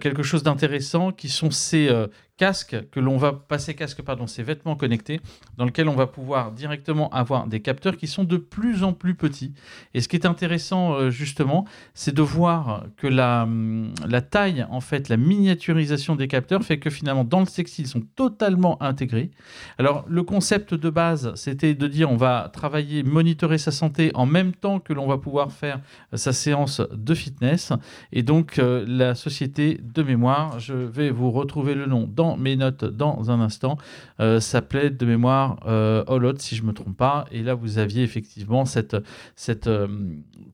[0.00, 1.90] quelque chose d'intéressant qui sont ces
[2.36, 5.20] casque que l'on va passer casque pardon ces vêtements connectés
[5.58, 9.14] dans lequel on va pouvoir directement avoir des capteurs qui sont de plus en plus
[9.14, 9.52] petits.
[9.94, 14.66] Et ce qui est intéressant euh, justement c'est de voir que la, hum, la taille
[14.70, 18.82] en fait la miniaturisation des capteurs fait que finalement dans le textile ils sont totalement
[18.82, 19.30] intégrés.
[19.78, 24.26] Alors le concept de base c'était de dire on va travailler monitorer sa santé en
[24.26, 25.80] même temps que l'on va pouvoir faire
[26.14, 27.72] sa séance de fitness.
[28.10, 32.56] Et donc euh, la société de mémoire je vais vous retrouver le nom dans mes
[32.56, 33.78] notes dans un instant.
[34.20, 37.26] Euh, s'appelait de mémoire euh, Holot, si je ne me trompe pas.
[37.30, 38.96] Et là, vous aviez effectivement cette,
[39.36, 39.88] cette euh,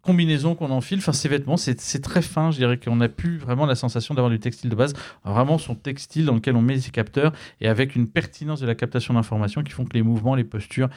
[0.03, 0.99] combinaison qu'on enfile.
[0.99, 2.51] Enfin, ces vêtements, c'est très fin.
[2.51, 4.95] Je dirais qu'on a plus vraiment la sensation d'avoir du textile de base.
[5.25, 8.75] Vraiment son textile dans lequel on met ses capteurs et avec une pertinence de la
[8.75, 10.89] captation d'informations qui font que les mouvements, les postures,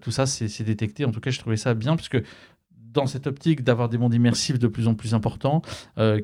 [0.00, 1.04] tout ça, c'est détecté.
[1.04, 2.22] En tout cas, je trouvais ça bien parce que
[2.92, 5.62] dans cette optique d'avoir des mondes immersifs de plus en plus importants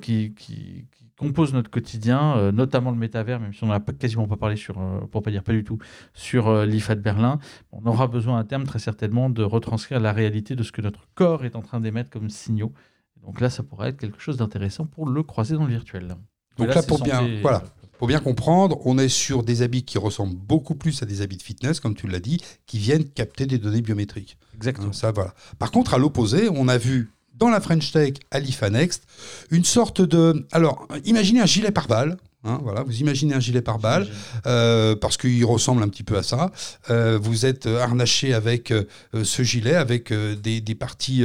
[0.00, 4.36] qui, qui, compose notre quotidien, euh, notamment le métavers, même si on n'a quasiment pas
[4.36, 5.78] parlé sur, euh, pour pas dire pas du tout,
[6.14, 7.38] sur euh, l'IFA de Berlin.
[7.72, 11.08] On aura besoin à terme très certainement de retranscrire la réalité de ce que notre
[11.14, 12.72] corps est en train d'émettre comme signaux.
[13.22, 16.14] Donc là, ça pourrait être quelque chose d'intéressant pour le croiser dans le virtuel.
[16.58, 17.62] Donc là, pour bien, voilà,
[17.98, 21.38] pour bien comprendre, on est sur des habits qui ressemblent beaucoup plus à des habits
[21.38, 24.38] de fitness, comme tu l'as dit, qui viennent capter des données biométriques.
[24.54, 24.92] Exactement.
[24.92, 25.34] ça, voilà.
[25.58, 29.04] Par contre, à l'opposé, on a vu dans la French Tech à l'IFA Next,
[29.50, 30.46] une sorte de...
[30.52, 32.16] Alors, imaginez un gilet pare-balles.
[32.44, 34.06] Hein, voilà, vous imaginez un gilet pare-balles
[34.46, 36.52] euh, parce qu'il ressemble un petit peu à ça.
[36.90, 38.84] Euh, vous êtes harnaché avec euh,
[39.24, 41.24] ce gilet, avec des, parties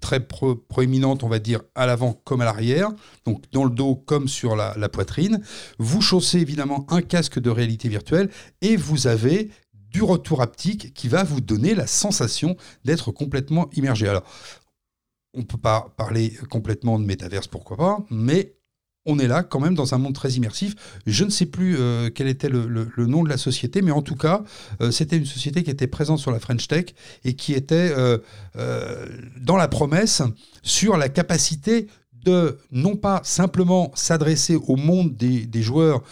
[0.00, 2.90] très proéminentes, on va dire, à l'avant comme à l'arrière,
[3.24, 5.40] donc dans le dos comme sur la, la poitrine.
[5.78, 8.28] Vous chaussez évidemment un casque de réalité virtuelle
[8.60, 9.50] et vous avez
[9.92, 14.08] du retour haptique qui va vous donner la sensation d'être complètement immergé.
[14.08, 14.24] Alors,
[15.34, 18.54] on ne peut pas parler complètement de métaverse, pourquoi pas, mais
[19.06, 20.74] on est là quand même dans un monde très immersif.
[21.06, 22.66] Je ne sais plus euh, quel était le,
[22.98, 24.44] nom de la société, mais en tout cas,
[24.80, 26.86] euh, c'était une société qui était présente sur la French Tech
[27.24, 28.18] et qui était euh,
[29.40, 30.22] dans la promesse
[30.62, 36.02] sur la capacité de non pas simplement s'adresser au monde des, joueurs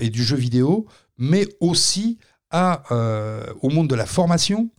[0.00, 2.18] et du jeu vidéo, mais aussi
[2.52, 4.70] au monde de la formation,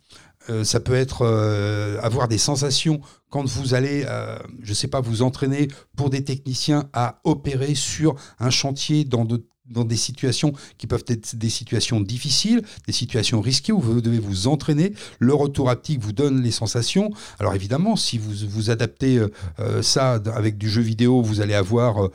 [0.50, 4.88] euh, ça peut être euh, avoir des sensations quand vous allez, euh, je ne sais
[4.88, 9.96] pas, vous entraîner pour des techniciens à opérer sur un chantier dans de dans des
[9.96, 14.94] situations qui peuvent être des situations difficiles, des situations risquées où vous devez vous entraîner.
[15.20, 17.12] Le retour haptique vous donne les sensations.
[17.40, 21.54] Alors évidemment, si vous vous adaptez euh, euh, ça avec du jeu vidéo, vous allez
[21.54, 22.10] avoir euh,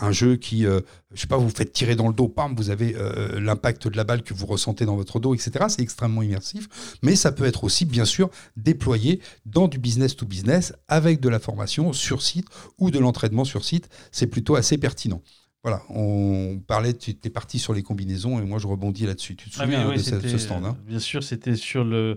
[0.00, 2.94] un jeu qui, je sais pas, vous faites tirer dans le dos, pam, vous avez
[3.38, 5.66] l'impact de la balle que vous ressentez dans votre dos, etc.
[5.68, 6.68] C'est extrêmement immersif,
[7.02, 11.28] mais ça peut être aussi bien sûr déployé dans du business to business avec de
[11.28, 12.46] la formation sur site
[12.78, 13.88] ou de l'entraînement sur site.
[14.12, 15.22] C'est plutôt assez pertinent.
[15.68, 19.36] Voilà, on parlait, tu étais parti sur les combinaisons et moi je rebondis là-dessus.
[19.36, 20.78] Tu te ah, souviens de ce, stand hein?
[20.86, 22.16] Bien sûr, c'était sur le.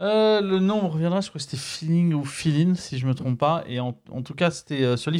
[0.00, 3.14] Euh, le nom reviendra, je crois que c'était Feeling ou Feeling, si je ne me
[3.16, 3.64] trompe pas.
[3.66, 5.10] Et en, tout cas, c'était euh, sur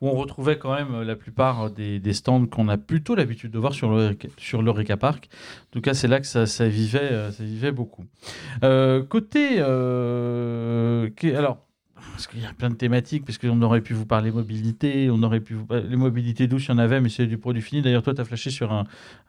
[0.00, 3.60] où on retrouvait quand même euh, la plupart des, stands qu'on a plutôt l'habitude de
[3.60, 5.28] voir sur le, sur l'Eureka Park.
[5.68, 8.06] En tout cas, c'est là que ça, ça vivait, ça vivait beaucoup.
[8.60, 9.60] côté.
[9.60, 11.58] alors,
[12.12, 15.22] parce qu'il y a plein de thématiques, parce qu'on aurait pu vous parler mobilité, on
[15.22, 17.82] aurait pu vous Les mobilités douces, il y en avait, mais c'est du produit fini.
[17.82, 18.84] D'ailleurs, toi, tu as flashé sur un,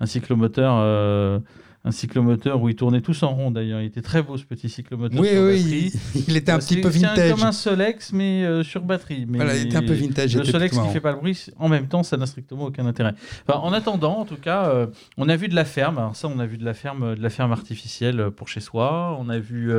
[0.06, 1.42] cyclomoteur.
[1.86, 3.82] Euh, un cyclomoteur où ils tournaient tous en rond d'ailleurs.
[3.82, 5.20] Il était très beau ce petit cyclomoteur.
[5.20, 5.94] Oui, oui,
[6.28, 7.18] il, était un petit peu vintage.
[7.18, 9.26] C'est comme un Solex mais euh, sur batterie.
[9.28, 10.36] Mais voilà, il était un peu vintage.
[10.36, 13.14] Le Solex qui fait pas le bruit, en même temps, ça n'a strictement aucun intérêt.
[13.48, 14.88] Enfin, en attendant, en tout cas, euh,
[15.18, 15.98] on a vu de la ferme.
[15.98, 19.18] Alors ça, on a vu de la ferme, de la ferme artificielle pour chez soi.
[19.20, 19.72] On a vu.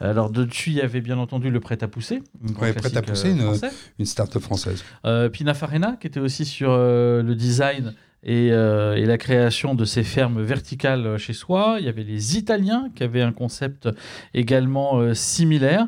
[0.00, 2.22] alors de dessus, il y avait bien entendu le prêt à pousser.
[2.60, 3.52] Ouais, prêt à pousser, une,
[3.98, 4.84] une start-up française.
[5.32, 7.94] Pina Farina, qui était aussi sur le design
[8.28, 11.76] euh, et, la création de ces fermes verticales chez soi.
[11.78, 13.88] Il y avait les Italiens qui avaient un concept
[14.34, 15.86] également euh, similaire.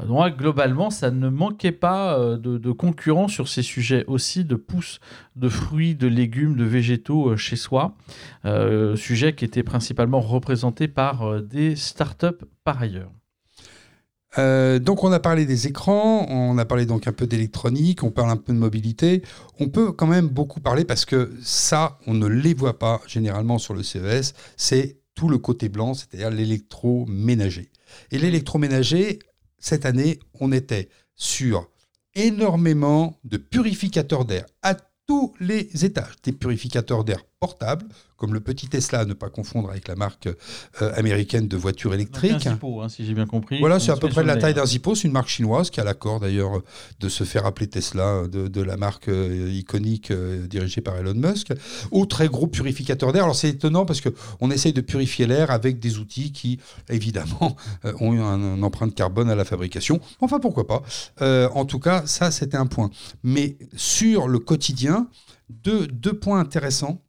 [0.00, 4.56] Euh, donc, globalement, ça ne manquait pas de, de, concurrents sur ces sujets aussi de
[4.56, 5.00] pousses
[5.36, 7.94] de fruits, de légumes, de végétaux chez soi.
[8.96, 13.10] sujet qui était principalement représenté par des startups par ailleurs.
[14.38, 18.10] Euh, donc on a parlé des écrans, on a parlé donc un peu d'électronique, on
[18.10, 19.22] parle un peu de mobilité.
[19.58, 23.58] On peut quand même beaucoup parler parce que ça, on ne les voit pas généralement
[23.58, 27.70] sur le CES, c'est tout le côté blanc, c'est-à-dire l'électroménager.
[28.10, 29.18] Et l'électroménager,
[29.58, 31.70] cette année, on était sur
[32.14, 34.74] énormément de purificateurs d'air à
[35.06, 37.84] tous les étages, des purificateurs d'air portables,
[38.16, 41.92] comme le petit Tesla, à ne pas confondre avec la marque euh, américaine de voitures
[41.92, 42.46] électriques.
[42.46, 43.60] Un Zippo, hein, si j'ai bien compris.
[43.60, 44.94] Voilà, c'est à peu près la taille d'un Zippo.
[44.94, 46.62] C'est une marque chinoise qui a l'accord d'ailleurs
[46.98, 51.52] de se faire appeler Tesla, de, la marque euh, iconique euh, dirigée par Elon Musk.
[51.90, 53.24] Au très gros purificateur d'air.
[53.24, 57.56] Alors c'est étonnant parce qu'on essaye de purifier l'air avec des outils qui, évidemment,
[58.00, 60.00] ont une empreinte carbone à la fabrication.
[60.20, 60.82] Enfin, pourquoi pas.
[61.20, 62.90] en tout cas, ça, c'était un point.
[63.22, 65.08] Mais sur le quotidien,
[65.50, 67.02] deux, deux points intéressants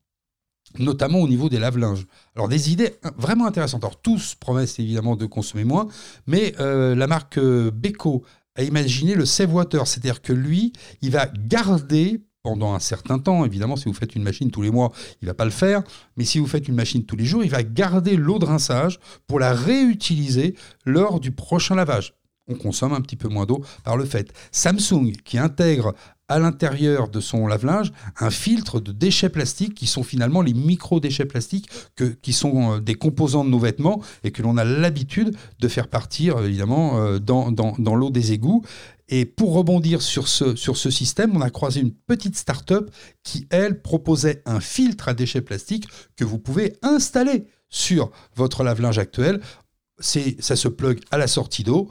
[0.80, 2.06] notamment au niveau des lave-linges.
[2.36, 3.84] Alors des idées vraiment intéressantes.
[3.84, 5.88] Alors tous promettent évidemment de consommer moins,
[6.26, 8.24] mais euh, la marque euh, Beko
[8.56, 13.44] a imaginé le save water, c'est-à-dire que lui, il va garder pendant un certain temps,
[13.44, 15.84] évidemment, si vous faites une machine tous les mois, il va pas le faire,
[16.16, 19.00] mais si vous faites une machine tous les jours, il va garder l'eau de rinçage
[19.28, 22.14] pour la réutiliser lors du prochain lavage
[22.48, 24.32] on consomme un petit peu moins d'eau par le fait.
[24.52, 25.94] Samsung, qui intègre
[26.30, 31.26] à l'intérieur de son lave-linge un filtre de déchets plastiques qui sont finalement les micro-déchets
[31.26, 35.36] plastiques que, qui sont euh, des composants de nos vêtements et que l'on a l'habitude
[35.60, 38.64] de faire partir évidemment euh, dans, dans, l'eau des égouts.
[39.10, 42.92] Et pour rebondir sur ce, sur ce système, on a croisé une petite start-up
[43.24, 49.00] qui, elle, proposait un filtre à déchets plastiques que vous pouvez installer sur votre lave-linge
[49.00, 49.40] actuel
[50.00, 51.90] ça se plug à la sortie d'eau.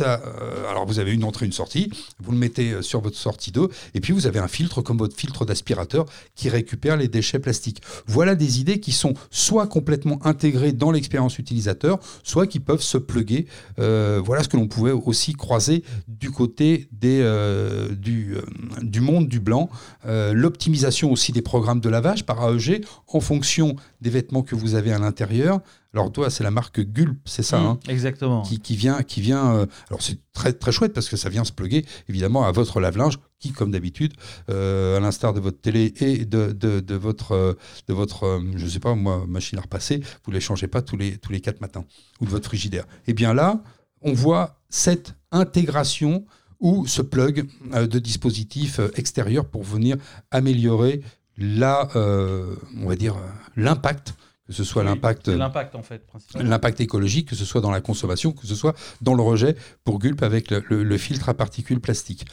[0.00, 1.90] Euh, alors vous avez une entrée, une sortie.
[2.22, 4.98] Vous le mettez euh, sur votre sortie d'eau, et puis vous avez un filtre comme
[4.98, 7.82] votre filtre d'aspirateur qui récupère les déchets plastiques.
[8.06, 12.98] Voilà des idées qui sont soit complètement intégrées dans l'expérience utilisateur, soit qui peuvent se
[12.98, 13.46] plugger.
[13.78, 19.70] Euh, voilà ce que l'on pouvait aussi croiser du côté du monde du blanc.
[20.04, 24.92] L'optimisation aussi des programmes de lavage par AEG en fonction des vêtements que vous avez
[24.92, 25.60] à l'intérieur.
[25.96, 28.42] Alors toi, c'est la marque Gulp, c'est ça mmh, hein, Exactement.
[28.42, 29.54] Qui, vient, qui vient.
[29.54, 32.80] Euh, alors c'est très très chouette parce que ça vient se pluguer évidemment à votre
[32.80, 34.12] lave-linge, qui comme d'habitude,
[34.50, 37.54] euh, à l'instar de votre télé et de, de, votre euh,
[37.88, 41.16] de votre, je sais pas moi, machine à repasser, vous les changez pas tous les
[41.16, 41.86] tous les quatre matins
[42.20, 42.84] ou de votre frigidaire.
[43.06, 43.62] Et eh bien là,
[44.02, 46.26] on voit cette intégration
[46.60, 49.96] ou ce plug de dispositifs extérieurs pour venir
[50.30, 51.00] améliorer
[51.38, 53.16] la, on va dire,
[53.56, 54.14] l'impact
[54.46, 58.32] que ce soit l'impact l'impact en fait l'impact écologique que ce soit dans la consommation
[58.32, 62.26] que ce soit dans le rejet pour Gulp avec le, filtre à particules plastiques.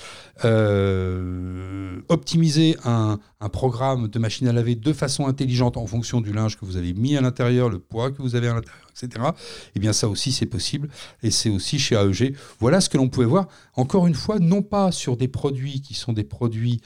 [0.46, 3.20] Euh, optimiser un,
[3.52, 6.94] programme de machine à laver de façon intelligente en fonction du linge que vous avez
[6.94, 10.08] mis à l'intérieur le poids que vous avez à l'intérieur etc et eh bien ça
[10.08, 10.90] aussi c'est possible.
[11.24, 14.62] Et c'est aussi chez AEG voilà ce que l'on pouvait voir encore une fois non
[14.62, 16.80] pas sur des produits qui sont des produits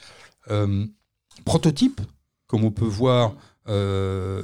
[0.50, 0.84] euh,
[1.44, 2.00] prototypes
[2.46, 3.34] comme on peut voir
[3.68, 4.42] euh,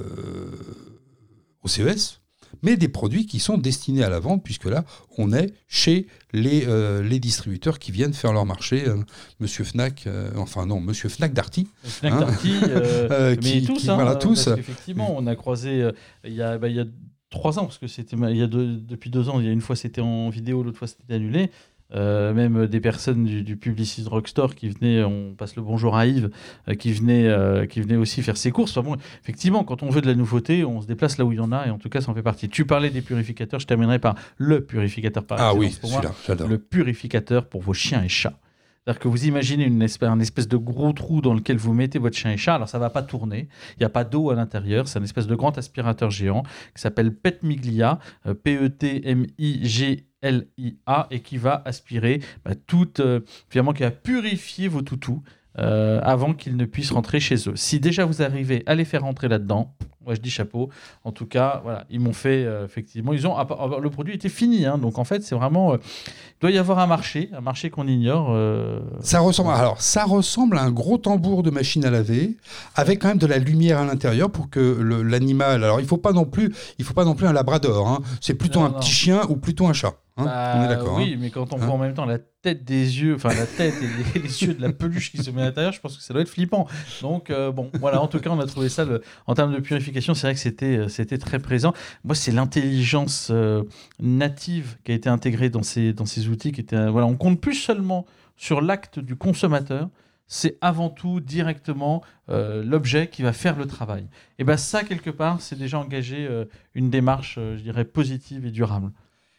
[1.62, 2.20] au CES,
[2.62, 4.84] mais des produits qui sont destinés à la vente, puisque là,
[5.18, 8.86] on est chez les, euh, les distributeurs qui viennent faire leur marché.
[8.86, 8.96] Euh,
[9.40, 11.66] Monsieur Fnac, enfin non, Monsieur Fnac Darty.
[11.82, 12.52] Fnac hein, Darty,
[13.42, 14.48] mais tous, hein, voilà, tous.
[14.48, 15.90] effectivement, on a croisé
[16.24, 16.86] il y a, bah, il y a
[17.30, 19.60] trois ans, parce que c'était il y a depuis deux ans, il y a une
[19.60, 21.50] fois c'était en vidéo, l'autre fois c'était annulé.
[21.94, 26.06] Euh, même des personnes du, du Publicis Rockstore qui venaient, on passe le bonjour à
[26.06, 26.30] Yves,
[26.68, 28.76] euh, qui, venaient, euh, qui venaient aussi faire ses courses.
[28.76, 31.36] Enfin bon, effectivement, quand on veut de la nouveauté, on se déplace là où il
[31.36, 32.48] y en a, et en tout cas, ça en fait partie.
[32.48, 35.90] Tu parlais des purificateurs, je terminerai par le purificateur par Ah oui, pour
[36.26, 36.48] j'adore.
[36.48, 38.38] Le purificateur pour vos chiens et chats.
[38.84, 41.98] C'est-à-dire que vous imaginez une espèce, un espèce de gros trou dans lequel vous mettez
[41.98, 42.56] votre chien et chat.
[42.56, 44.88] Alors ça va pas tourner, il n'y a pas d'eau à l'intérieur.
[44.88, 46.42] C'est un espèce de grand aspirateur géant
[46.74, 47.98] qui s'appelle Petmiglia,
[48.42, 55.22] P-E-T-M-I-G LIA et qui va aspirer bah, tout, euh, finalement, qui va purifier vos toutous.
[55.58, 57.54] Euh, avant qu'ils ne puissent rentrer chez eux.
[57.54, 59.72] Si déjà vous arrivez à les faire rentrer là-dedans,
[60.04, 60.68] Moi, je dis chapeau.
[61.04, 63.12] En tout cas, voilà, ils m'ont fait euh, effectivement.
[63.12, 63.36] Ils ont
[63.80, 65.72] le produit était fini, hein, donc en fait, c'est vraiment.
[65.72, 68.28] Euh, il doit y avoir un marché, un marché qu'on ignore.
[68.30, 69.50] Euh, ça ressemble.
[69.52, 72.36] Alors, ça ressemble à un gros tambour de machine à laver,
[72.74, 75.64] avec quand même de la lumière à l'intérieur pour que l'animal.
[75.64, 77.88] Alors, il faut pas non plus, il faut pas non plus un labrador.
[77.88, 78.00] Hein.
[78.20, 79.94] C'est plutôt un petit chien ou plutôt un chat.
[80.16, 80.96] Hein, on est bah, d'accord.
[80.96, 83.74] Oui, mais quand on voit en même temps la tête des yeux, enfin la tête
[83.82, 86.14] et les, yeux de la peluche qui se met à l'intérieur, je pense que ça
[86.14, 86.68] doit être flippant.
[87.02, 88.86] Donc euh, bon, voilà, en tout cas, on a trouvé ça
[89.26, 91.72] en termes de purification, c'est vrai que c'était euh, c'était très présent.
[92.04, 93.64] Moi, c'est l'intelligence euh,
[93.98, 97.40] native qui a été intégrée dans ces dans ces outils qui était voilà, on compte
[97.40, 99.88] plus seulement sur l'acte du consommateur,
[100.28, 104.08] c'est avant tout directement l'objet qui va faire le travail.
[104.38, 106.28] Et ben ça quelque part, c'est déjà engagé
[106.74, 108.90] une démarche, je dirais positive et durable,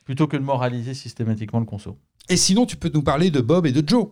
[0.06, 1.98] plutôt que de moraliser systématiquement le conso.
[2.30, 4.08] Et sinon, tu peux nous parler de Bob et de Joe.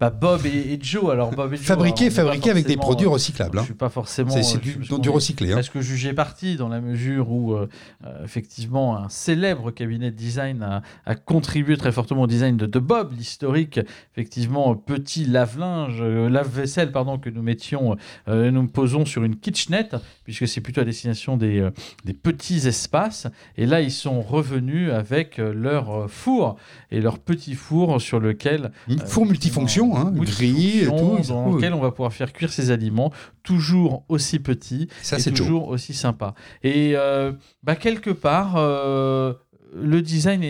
[0.00, 3.58] Bah Bob et, Joe, alors Bob et Joe, fabriqué, fabriqué avec des produits recyclables.
[3.58, 3.62] Hein.
[3.62, 4.30] Je suis pas forcément.
[4.30, 5.52] C'est du, du, recyclé.
[5.52, 5.56] Hein.
[5.56, 7.68] Parce que jugé parti dans la mesure où euh,
[8.04, 13.12] euh, effectivement un célèbre cabinet de design a, contribué très fortement au design de, Bob,
[13.16, 13.80] l'historique
[14.12, 20.48] effectivement petit lave-linge, euh, lave-vaisselle pardon que nous mettions, nous posons sur une kitchenette puisque
[20.48, 21.68] c'est plutôt à destination des,
[22.04, 23.26] des petits espaces.
[23.56, 26.56] Et là ils sont revenus avec leur four
[26.90, 28.70] et leur petit four sur lequel
[29.06, 29.26] four
[29.64, 31.18] multifonction hein, gris et tout.
[31.28, 35.68] Dans lequel on va pouvoir faire cuire ses aliments, toujours aussi petits Ça, et toujours
[35.68, 36.34] aussi sympa.
[36.62, 39.34] Et euh, bah, quelque part, euh,
[39.74, 40.42] le design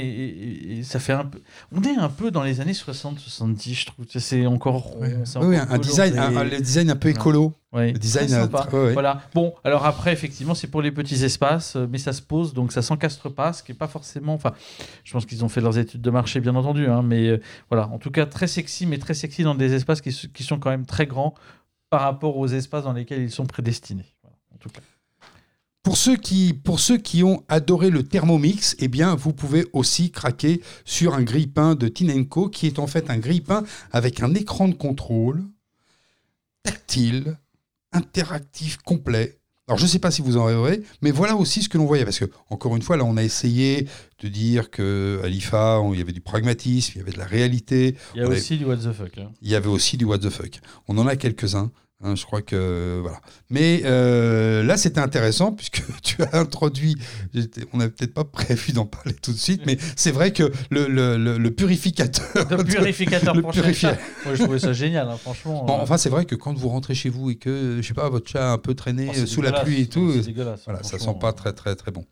[0.82, 1.40] ça fait un peu
[1.72, 4.06] on est un peu dans les années 60 70 je trouve.
[4.08, 7.54] C'est encore oui, un design un, le design un peu écolo.
[7.72, 8.68] Le design sympa.
[8.70, 9.22] voilà.
[9.34, 12.72] Bon alors après effectivement c'est pour les petits espaces euh, mais ça se pose donc
[12.72, 14.52] ça s'encastre pas ce qui est pas forcément enfin
[15.02, 17.88] je pense qu'ils ont fait leurs études de marché bien entendu hein, mais euh, voilà.
[17.88, 20.70] En tout cas très sexy mais très sexy dans des espaces qui, qui sont quand
[20.70, 21.34] même très grands
[21.90, 24.06] par rapport aux espaces dans lesquels ils sont prédestinés.
[24.52, 24.80] En tout cas
[25.85, 30.11] pour ceux, qui, pour ceux qui ont adoré le Thermomix, eh bien, vous pouvez aussi
[30.11, 34.66] craquer sur un grille-pain de Tinenko, qui est en fait un grille-pain avec un écran
[34.66, 35.44] de contrôle
[36.62, 37.38] tactile,
[37.92, 39.38] interactif, complet.
[39.68, 41.85] Alors, je ne sais pas si vous en rêverez, mais voilà aussi ce que l'on
[41.85, 42.05] voyait.
[42.05, 43.87] Parce que, encore une fois, là, on a essayé
[44.20, 47.94] de dire qu'à l'IFA, il y avait du pragmatisme, il y avait de la réalité.
[48.14, 49.18] Il y a aussi du what the fuck.
[49.18, 49.33] Hein.
[49.42, 50.61] Il y avait aussi du what the fuck.
[50.88, 51.70] On en a quelques-uns.
[52.04, 53.18] Hein, je crois que voilà.
[53.48, 56.96] Mais euh, là, c'était intéressant puisque tu as introduit.
[57.72, 60.86] On n'avait peut-être pas prévu d'en parler tout de suite, mais c'est vrai que le,
[60.86, 62.26] le, le, purificateur.
[62.50, 63.96] Le purificateur pour chat.
[64.26, 65.64] Moi, je trouvais ça génial, hein, franchement.
[65.66, 65.82] Euh.
[65.82, 68.28] enfin, c'est vrai que quand vous rentrez chez vous et que je sais pas, votre
[68.28, 70.12] chat a un peu traîné oh, sous la pluie et tout,
[70.66, 72.04] voilà, ça sent pas très très très bon.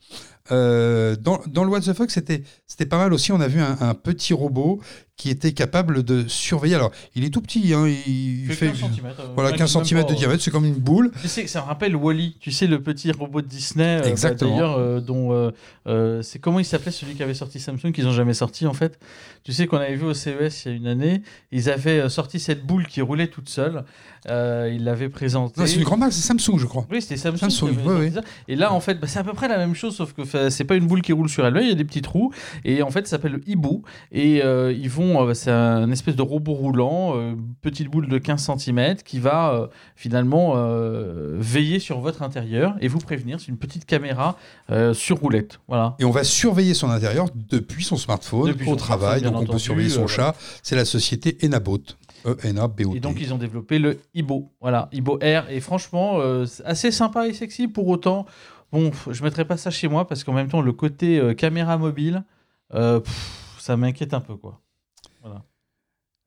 [0.50, 2.42] Euh, dans, dans, le What the Fuck, c'était
[2.88, 3.30] pas mal aussi.
[3.30, 4.80] On a vu un, un petit robot
[5.16, 6.74] qui était capable de surveiller.
[6.74, 10.14] Alors, il est tout petit, hein, il, fait 15 cm, euh, voilà, 15 cm de
[10.14, 11.12] diamètre, c'est comme une boule.
[11.20, 14.00] Tu sais, ça me rappelle Wally, tu sais, le petit robot de Disney.
[14.04, 14.34] Euh.
[14.34, 15.52] D'ailleurs, euh, dont
[16.22, 18.98] c'est comment il s'appelait celui qui avait sorti Samsung, qu'ils n'ont jamais sorti en fait?
[19.44, 22.40] Tu sais qu'on avait vu au CES il y a une année, ils avaient sorti
[22.40, 23.84] cette boule qui roulait toute seule.
[24.26, 25.64] ils l'avaient présentée.
[25.66, 26.86] C'est une grande marque, c'est Samsung, je crois.
[26.90, 27.50] Oui, c'était Samsung.
[27.50, 28.20] Samsung oui, oui.
[28.48, 30.64] Et là, en fait, bah, c'est à peu près la même chose, sauf que c'est
[30.64, 32.32] pas une boule qui roule sur elle-même, il y a des petits trous.
[32.64, 33.82] Et en fait, ça s'appelle le hibou.
[34.10, 35.01] Et ils vont,
[35.34, 39.66] c'est un espèce de robot roulant, euh, petite boule de 15 cm, qui va euh,
[39.96, 43.40] finalement euh, veiller sur votre intérieur et vous prévenir.
[43.40, 44.36] C'est une petite caméra
[44.94, 45.60] sur roulette.
[45.68, 45.96] Voilà.
[45.98, 49.22] Et on va surveiller son intérieur depuis son smartphone au travail.
[49.22, 50.34] donc on peut surveiller son chat.
[50.62, 51.78] C'est la société Enabot.
[52.24, 52.96] E -N -A -B -O -T.
[52.96, 56.20] Et donc ils ont développé le Ibo, voilà, Ibo Air, et franchement
[56.64, 57.66] assez sympa et sexy.
[57.66, 58.26] Pour autant,
[58.70, 62.22] bon, je mettrai pas ça chez moi parce qu'en même temps le côté caméra mobile,
[62.70, 64.62] ça m'inquiète un peu quoi.
[65.22, 65.44] Voilà.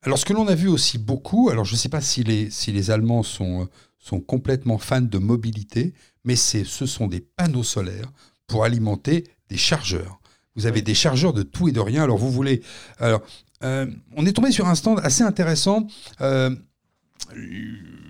[0.02, 2.50] Alors, ce que l'on a vu aussi beaucoup, alors je ne sais pas si les,
[2.50, 8.12] si les Allemands sont, sont complètement fans de mobilité, mais ce sont des panneaux solaires
[8.46, 10.20] pour alimenter des chargeurs.
[10.54, 12.04] Vous avez des chargeurs de tout et de rien.
[12.04, 12.62] Alors, vous voulez.
[12.98, 13.20] Alors,
[13.62, 15.86] euh, on est tombé sur un stand assez intéressant.
[16.20, 16.54] Euh,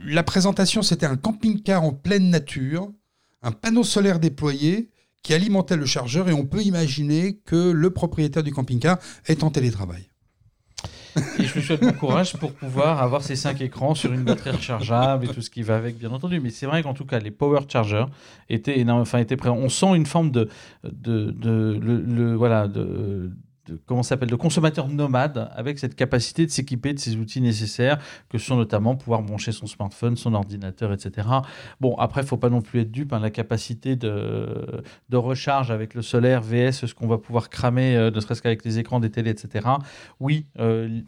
[0.05, 2.93] la présentation, c'était un camping-car en pleine nature,
[3.43, 4.91] un panneau solaire déployé
[5.23, 9.51] qui alimentait le chargeur, et on peut imaginer que le propriétaire du camping-car est en
[9.51, 10.09] télétravail.
[11.39, 14.51] Et je lui souhaite bon courage pour pouvoir avoir ces cinq écrans sur une batterie
[14.51, 16.41] rechargeable et tout ce qui va avec, bien entendu.
[16.41, 18.07] Mais c'est vrai qu'en tout cas, les power chargers
[18.49, 19.57] étaient, enfin, étaient présents.
[19.57, 20.49] On sent une forme de,
[22.37, 23.31] voilà, de,
[23.67, 27.99] de, comment s'appelle de consommateur nomade avec cette capacité de s'équiper de ces outils nécessaires
[28.29, 31.29] que sont notamment pouvoir brancher son smartphone, son ordinateur, etc.
[31.81, 33.13] Bon, après, il faut pas non plus être dupe.
[33.13, 37.97] Hein, la capacité de, de recharge avec le solaire VS, ce qu'on va pouvoir cramer,
[37.97, 39.69] euh, ne serait-ce qu'avec les écrans des télés, etc.
[40.21, 41.01] Oui, euh,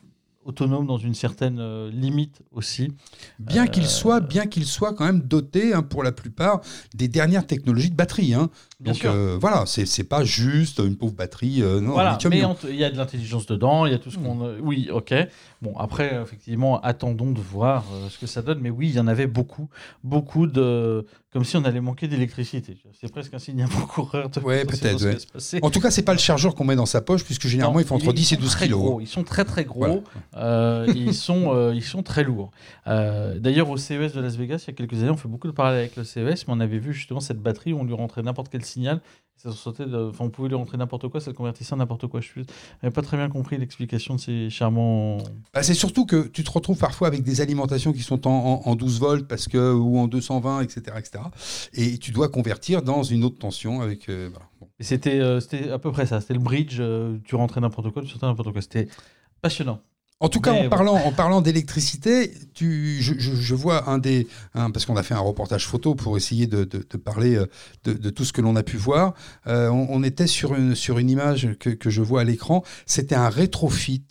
[0.45, 2.93] autonome dans une certaine euh, limite aussi.
[3.39, 6.61] Bien qu'il soit, bien qu'il soit quand même doté hein, pour la plupart
[6.95, 8.33] des dernières technologies de batterie.
[8.35, 8.49] Hein.
[8.81, 9.11] Bien Donc sûr.
[9.13, 11.63] euh, voilà, c'est c'est pas juste une pauvre batterie.
[11.63, 14.19] euh, non, Voilà, mais il y a de l'intelligence dedans, il y a tout ce
[14.19, 14.45] qu'on.
[14.47, 15.13] euh, Oui, ok.
[15.61, 18.61] Bon, après, euh, effectivement, attendons de voir euh, ce que ça donne.
[18.61, 19.69] Mais oui, il y en avait beaucoup,
[20.05, 21.05] beaucoup de.
[21.31, 22.79] Comme si on allait manquer d'électricité.
[22.99, 25.61] C'est presque un signe avant-coureur de Ouais, peut-être, ouais.
[25.63, 27.81] En tout cas, c'est pas le chargeur qu'on met dans sa poche, puisque généralement Non,
[27.81, 28.81] ils font entre ils 10 et sont 12 très kilos.
[28.81, 29.79] gros, Ils sont très très gros.
[29.81, 30.01] Voilà.
[30.37, 32.51] Euh, ils, sont, euh, ils sont très lourds.
[32.87, 35.49] Euh, D'ailleurs, au CES de Las Vegas, il y a quelques années, on fait beaucoup
[35.49, 37.95] de parallèles avec le CES, mais on avait vu justement cette batterie où on lui
[37.95, 39.01] rentrait n'importe quel signal.
[39.39, 42.09] Ça sortait de- enfin, on pouvait lui rentrer n'importe quoi, ça le convertissait en n'importe
[42.09, 42.21] quoi.
[42.21, 42.41] Je
[42.83, 45.19] n'avais pas très bien compris l'explication de ces charmants.
[45.55, 48.33] Bah, c'est surtout que tu te retrouves parfois avec des alimentations qui sont en,
[48.65, 51.25] en- en 12 volts parce que, ou en 220, etc., etc.
[51.75, 54.09] Et tu dois convertir dans une autre tension avec.
[54.09, 54.47] euh, voilà.
[54.61, 54.69] Bon.
[54.81, 56.21] Et c'était euh, c'était à peu près ça.
[56.21, 58.61] C'était le bridge, euh, tu rentrais n'importe quoi, tu sortais n'importe quoi.
[58.61, 58.89] C'était
[59.41, 59.81] passionnant.
[60.21, 63.99] En tout cas, Mais en parlant, en parlant d'électricité, tu, je, je- je vois un
[63.99, 67.47] des, parce qu'on a fait un reportage photo pour essayer de, de- de parler euh,
[67.85, 69.15] de, de tout ce que l'on a pu voir.
[69.47, 72.65] Euh, on, on était sur une, sur une image que, que je vois à l'écran.
[72.85, 74.03] C'était un rétrofit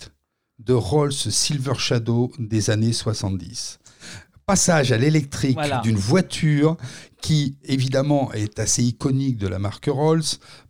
[0.59, 3.79] de Rolls Silver Shadow des années 70.
[4.45, 5.81] Passage à l'électrique Voilà.
[5.81, 6.77] d'une voiture
[7.21, 10.23] qui, évidemment, est assez iconique de la marque Rolls,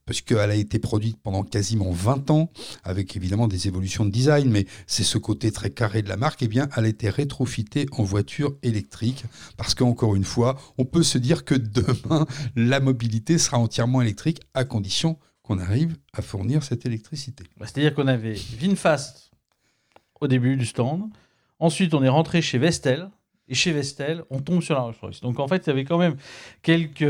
[0.07, 2.49] parce qu'elle a été produite pendant quasiment 20 ans,
[2.83, 6.41] avec évidemment des évolutions de design, mais c'est ce côté très carré de la marque,
[6.41, 9.25] eh bien, elle a été rétrofitée en voiture électrique,
[9.57, 14.39] parce qu'encore une fois, on peut se dire que demain, la mobilité sera entièrement électrique,
[14.53, 17.43] à condition qu'on arrive à fournir cette électricité.
[17.57, 19.31] Bah, C'est-à-dire qu'on avait Vinfast
[20.19, 21.09] au début du stand.
[21.59, 23.09] Ensuite, on est rentré chez Vestel.
[23.49, 25.21] Et chez Vestel, on tombe sur la Rolls-Royce.
[25.21, 26.17] Donc en fait, il y avait quand même
[26.63, 27.01] quelques.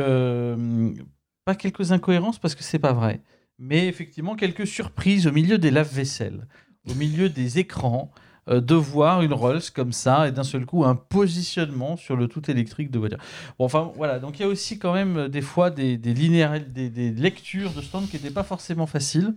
[1.47, 3.21] Pas quelques incohérences parce que c'est pas vrai.
[3.57, 6.45] Mais effectivement, quelques surprises au milieu des lave-vaisselle,
[6.89, 8.11] au milieu des écrans,
[8.47, 12.49] de voir une Rolls comme ça et d'un seul coup un positionnement sur le tout
[12.49, 13.17] électrique de voiture.
[13.59, 16.13] Bon, enfin voilà, donc il y a aussi quand même euh, des fois des, des,
[16.13, 19.33] linéaires- des, des lectures de stand qui n'étaient pas forcément faciles.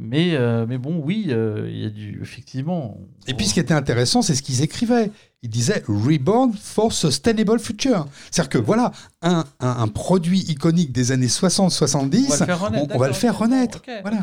[0.00, 2.18] Mais, euh, mais bon, oui, euh, il y a du.
[2.20, 2.98] Effectivement.
[3.28, 5.10] Et puis ce qui était intéressant, c'est ce qu'ils écrivaient.
[5.42, 8.06] Ils disaient Reborn for Sustainable Future.
[8.30, 8.90] C'est-à-dire que voilà,
[9.22, 12.94] un, un, un produit iconique des années 60-70, on va le faire renaître.
[12.94, 13.82] on- va le faire renaître.
[14.02, 14.22] Voilà.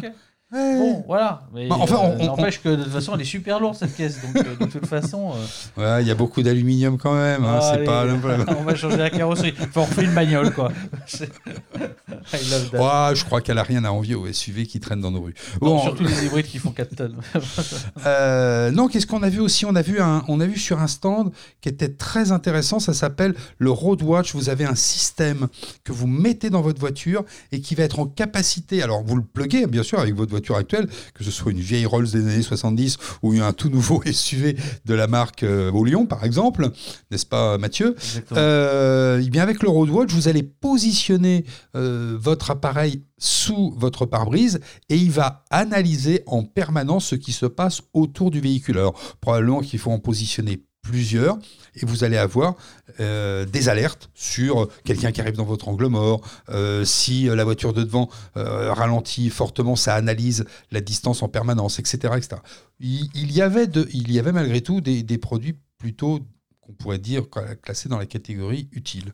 [0.53, 0.77] Ouais.
[0.77, 1.43] Bon, voilà.
[1.53, 3.75] Mais Bah, enfin, euh, on- on- n'empêche que de toute façon, elle est super lourde
[3.75, 4.19] cette caisse.
[4.21, 5.31] Donc, euh, de toute façon.
[5.77, 7.45] euh, Ouais, il y a beaucoup d'aluminium quand même.
[7.45, 8.45] hein, c'est allez, pas le problème.
[8.59, 9.53] on va changer la carrosserie.
[9.61, 10.71] Enfin, on refait une bagnole, quoi.
[12.33, 15.33] Je crois qu'elle a rien à envier aux SUV qui traînent dans nos rues.
[15.61, 17.15] Non, Bon, surtout les hybrides qui font 4 tonnes.
[18.05, 19.65] euh, non, qu'est-ce qu'on a vu aussi?
[19.65, 21.31] On a vu un, on a vu sur un stand
[21.61, 22.79] qui était très intéressant.
[22.79, 24.33] Ça s'appelle le Road Watch.
[24.35, 25.47] Vous avez un système
[25.83, 28.83] que vous mettez dans votre voiture et qui va être en capacité.
[28.83, 31.85] Alors, vous le pluguez bien sûr avec votre voiture actuelle, que ce soit une vieille
[31.85, 36.05] Rolls des années 70 ou un tout nouveau SUV de la marque euh, au Lyon,
[36.05, 36.69] par exemple,
[37.09, 37.95] n'est-ce pas, Mathieu.
[38.33, 44.05] Euh, eh bien avec le Road Watch, vous allez positionner euh, votre appareil sous votre
[44.05, 48.77] pare-brise et il va analyser en permanence ce qui se passe autour du véhicule.
[48.77, 51.37] Alors probablement qu'il faut en positionner plusieurs
[51.75, 52.55] et vous allez avoir
[52.99, 57.43] euh, des alertes sur quelqu'un qui arrive dans votre angle mort, euh, si euh, la
[57.43, 62.13] voiture de devant ralentit fortement, ça analyse la distance en permanence, etc.
[62.17, 62.41] etc.
[62.79, 66.19] Il, y avait il y avait malgré tout des, des produits plutôt
[66.61, 67.23] qu'on pourrait dire
[67.61, 69.13] classés dans la catégorie utile.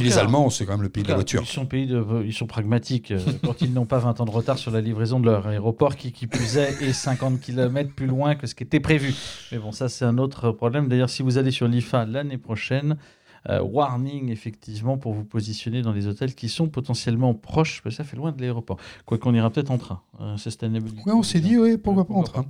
[0.00, 1.42] Puis les Allemands, c'est quand même le pays de la voiture.
[1.42, 3.10] Ils sont, pays de, ils sont pragmatiques.
[3.10, 5.96] euh, quand ils n'ont pas 20 ans de retard sur la livraison de leur aéroport,
[5.96, 9.14] qui, qui plus est, est 50 km plus loin que ce qui était prévu.
[9.52, 10.88] Mais bon, ça, c'est un autre problème.
[10.88, 12.96] D'ailleurs, si vous allez sur l'IFA l'année prochaine,
[13.50, 18.02] euh, warning, effectivement, pour vous positionner dans les hôtels qui sont potentiellement proches, parce que
[18.02, 18.78] ça fait loin de l'aéroport.
[19.04, 20.00] Quoi qu'on ira peut-être en train.
[20.20, 21.02] Euh, sustainability.
[21.06, 22.46] Ouais, on s'est dit, oui, pourquoi pas en train.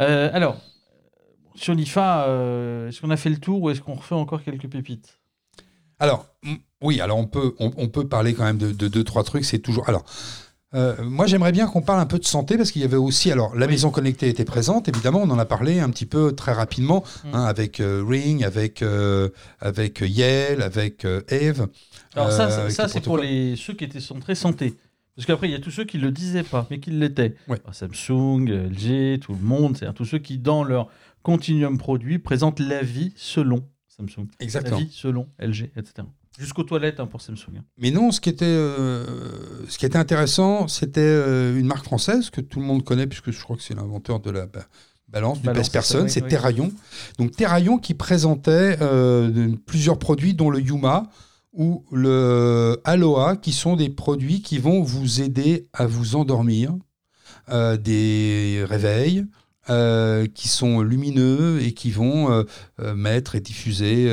[0.00, 0.56] Euh, alors,
[1.54, 4.68] sur l'IFA, euh, est-ce qu'on a fait le tour ou est-ce qu'on refait encore quelques
[4.68, 5.20] pépites?
[5.98, 6.26] Alors,
[6.82, 9.44] oui, alors on peut, on, on peut parler quand même de, de deux, trois trucs.
[9.44, 9.88] C'est toujours.
[9.88, 10.04] Alors,
[10.74, 13.30] euh, moi, j'aimerais bien qu'on parle un peu de santé parce qu'il y avait aussi.
[13.30, 13.72] Alors, la Oui.
[13.72, 15.20] maison connectée était présente, évidemment.
[15.22, 17.28] On en a parlé un petit peu très rapidement Mm.
[17.34, 19.28] hein, avec euh, Ring, avec, euh,
[19.60, 21.66] avec Yale, avec Eve.
[22.14, 24.74] Alors ça, c'est pour les, ceux qui étaient centrés santé.
[25.14, 27.34] Parce qu'après, il y a tous ceux qui ne le disaient pas, mais qui l'étaient.
[27.46, 27.58] Ouais.
[27.66, 30.88] Ah, Samsung, LG, tout le monde, c'est-à-dire tous ceux qui, dans leur
[31.22, 34.26] continuum produit, présentent la vie selon Samsung.
[34.40, 34.78] Exactement.
[34.78, 36.08] La vie selon LG, etc.
[36.38, 37.56] Jusqu'aux toilettes hein, pour Samsung.
[37.58, 37.64] hein.
[37.78, 39.04] Mais non, ce qui était, euh,
[39.68, 43.30] ce qui était intéressant, c'était euh, une marque française que tout le monde connaît, puisque
[43.30, 44.66] je crois que c'est l'inventeur de la ba-
[45.08, 46.28] balance, du Balance, pèse-personne, c'est oui.
[46.30, 46.72] Terraillon.
[47.18, 51.10] Donc Terraillon qui présentait euh, plusieurs produits, dont le Yuma
[51.52, 56.74] ou le Aloha, qui sont des produits qui vont vous aider à vous endormir,
[57.50, 59.26] des réveils,
[59.70, 62.42] euh, qui sont lumineux et qui vont euh,
[62.80, 64.10] euh, mettre et diffuser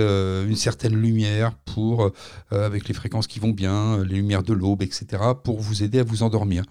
[0.48, 2.12] une certaine lumière pour,
[2.52, 6.04] avec les fréquences qui vont bien, les lumières de l'aube, etc., pour vous aider à
[6.04, 6.64] vous endormir.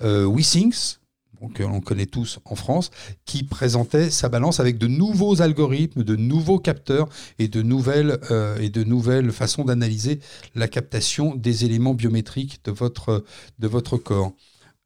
[0.00, 0.98] WeSyncs,
[1.40, 2.90] donc on connaît tous en France,
[3.24, 7.08] qui présentait sa balance avec de nouveaux algorithmes, de nouveaux capteurs
[7.38, 8.18] et de nouvelles,
[8.60, 10.20] et de nouvelles façons d'analyser
[10.54, 13.24] la captation des éléments biométriques de votre,
[13.58, 14.32] de votre corps.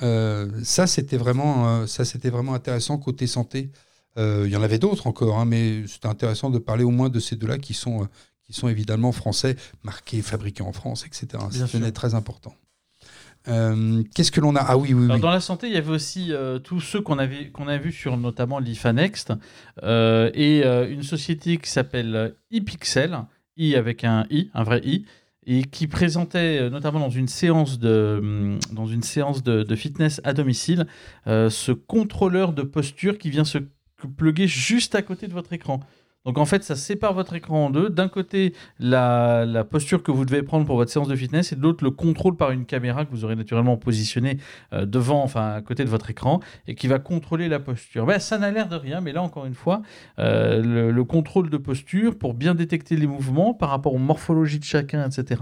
[0.03, 3.71] Euh, ça, c'était vraiment, euh, ça, c'était vraiment intéressant côté santé.
[4.19, 7.09] Euh, il y en avait d'autres encore, hein, mais c'était intéressant de parler au moins
[7.09, 8.09] de ces deux-là qui sont,
[8.43, 11.43] qui sont évidemment français, marqués, fabriqués en France, etc.
[11.51, 12.55] C'est très important.
[13.47, 14.61] Qu'est-ce que l'on a?
[14.61, 16.31] Ah oui, oui, Dans la santé, il y avait aussi
[16.63, 19.33] tous ceux qu'on avait qu'on a vus sur notamment l'IFANEXT
[19.83, 23.19] et une société qui s'appelle iPixel,
[23.57, 25.07] i avec un i, un vrai i,
[25.51, 28.59] et qui présentait euh, notamment dans une séance de, hum,
[29.77, 30.87] fitness à domicile
[31.27, 33.59] euh, ce contrôleur de posture qui vient se
[34.17, 35.81] plugger juste à côté de votre écran.
[36.27, 37.89] Donc en fait, ça sépare votre écran en deux.
[37.89, 41.63] D'un côté, la, posture que vous devez prendre pour votre séance de fitness et de
[41.63, 44.37] l'autre, le contrôle par une caméra que vous aurez naturellement positionnée
[44.75, 48.05] euh, devant, enfin à côté de votre écran et qui va contrôler la posture.
[48.05, 49.81] Ben, ça n'a l'air de rien, mais là encore une fois,
[50.19, 54.65] euh, le, contrôle de posture pour bien détecter les mouvements par rapport aux morphologies de
[54.65, 55.41] chacun, etc.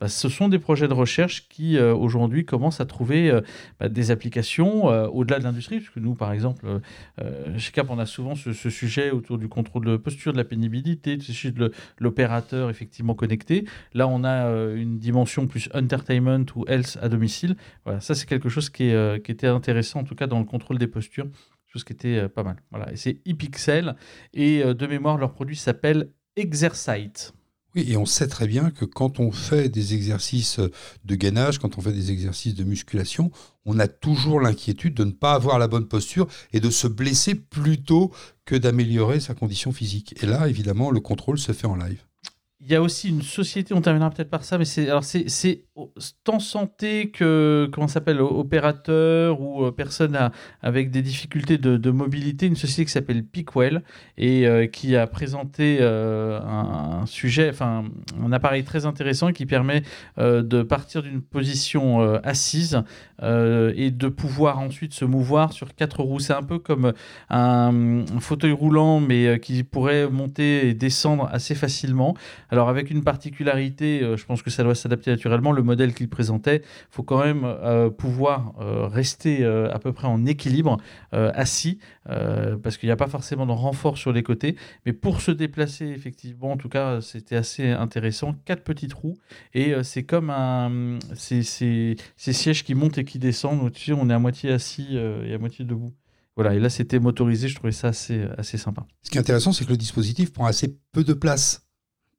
[0.00, 3.32] Ben, ce sont des projets de recherche qui euh, aujourd'hui commencent à trouver
[3.80, 6.80] ben, des applications au-delà de l'industrie, puisque nous, par exemple,
[7.56, 10.44] chez Cap, on a souvent ce sujet autour du contrôle de posture posture, de la
[10.44, 13.64] pénibilité, de l'opérateur effectivement connecté.
[13.94, 17.56] Là, on a euh, une dimension plus entertainment ou else à domicile.
[17.84, 20.44] Voilà, ça c'est quelque chose qui, euh, qui, était intéressant en tout cas dans le
[20.44, 21.26] contrôle des postures,
[21.66, 22.56] chose qui était euh, pas mal.
[22.70, 23.94] Voilà, et c'est ePixel
[24.34, 27.32] et de mémoire leur produit s'appelle Exercite.
[27.76, 30.58] Oui, et on sait très bien que quand on fait des exercices
[31.04, 33.30] de gainage, quand on fait des exercices de musculation,
[33.64, 37.36] on a toujours l'inquiétude de ne pas avoir la bonne posture et de se blesser
[37.36, 38.10] plutôt
[38.44, 40.20] que d'améliorer sa condition physique.
[40.20, 42.02] Et là, évidemment, le contrôle se fait en live.
[42.62, 45.64] Il y a aussi une société, on terminera peut-être par ça, mais c'est alors c'est
[46.24, 50.30] tant santé que comment s'appelle opérateur ou euh, personne
[50.60, 53.82] avec des difficultés de, mobilité, une société qui s'appelle Pickwell
[54.18, 57.84] et euh, qui a présenté euh, un, sujet, enfin
[58.22, 59.82] un appareil très intéressant qui permet
[60.18, 62.82] de partir d'une position assise
[63.22, 66.20] et de pouvoir ensuite se mouvoir sur quatre roues.
[66.20, 66.92] C'est un peu comme
[67.28, 72.14] un, fauteuil roulant, mais qui pourrait monter et descendre assez facilement.
[72.50, 76.08] Alors avec une particularité, euh, je pense que ça doit s'adapter naturellement, le modèle qu'il
[76.08, 80.78] présentait, il faut quand même euh, pouvoir euh, rester à peu près en équilibre,
[81.12, 84.56] assis, parce qu'il n'y a pas forcément de renfort sur les côtés.
[84.86, 88.34] Mais pour se déplacer, effectivement, en tout cas, c'était assez intéressant.
[88.44, 89.16] Quatre petites roues,
[89.54, 91.42] et c'est comme un, ces,
[92.16, 93.62] sièges qui montent et qui descendent.
[93.62, 95.92] Au-dessus, on est à moitié assis et à moitié debout.
[96.36, 98.86] Voilà, et là c'était motorisé, je trouvais ça assez, assez sympa.
[99.02, 101.66] Ce qui est intéressant, c'est que le dispositif prend assez peu de place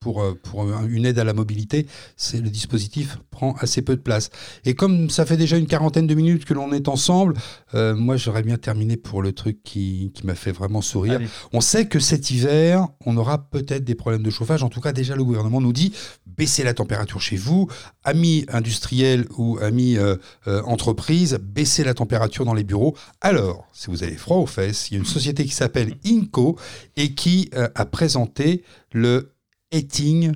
[0.01, 1.85] pour, euh, pour une aide à la mobilité,
[2.17, 4.31] c'est le dispositif prend assez peu de place.
[4.65, 7.35] Et comme ça fait déjà une quarantaine de minutes que l'on est ensemble,
[7.75, 11.21] euh, moi j'aurais bien terminé pour le truc qui, qui m'a fait vraiment sourire.
[11.53, 14.63] On sait que cet hiver, on aura peut-être des problèmes de chauffage.
[14.63, 15.93] En tout cas, déjà le gouvernement nous dit
[16.25, 17.67] baissez la température chez vous,
[18.03, 20.17] amis industriels ou amis euh,
[20.65, 22.95] entreprises, baissez la température dans les bureaux.
[23.21, 26.57] Alors, si vous avez froid aux fesses, il y a une société qui s'appelle Inco
[26.97, 29.31] et qui a présenté le
[29.71, 30.33] Heating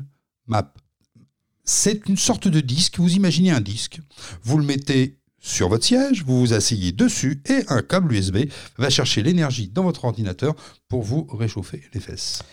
[0.47, 0.73] Map.
[1.63, 3.99] C'est une sorte de disque, vous imaginez un disque,
[4.43, 8.89] vous le mettez sur votre siège, vous vous asseyez dessus et un câble USB va
[8.89, 10.55] chercher l'énergie dans votre ordinateur
[10.87, 12.43] pour vous réchauffer les fesses.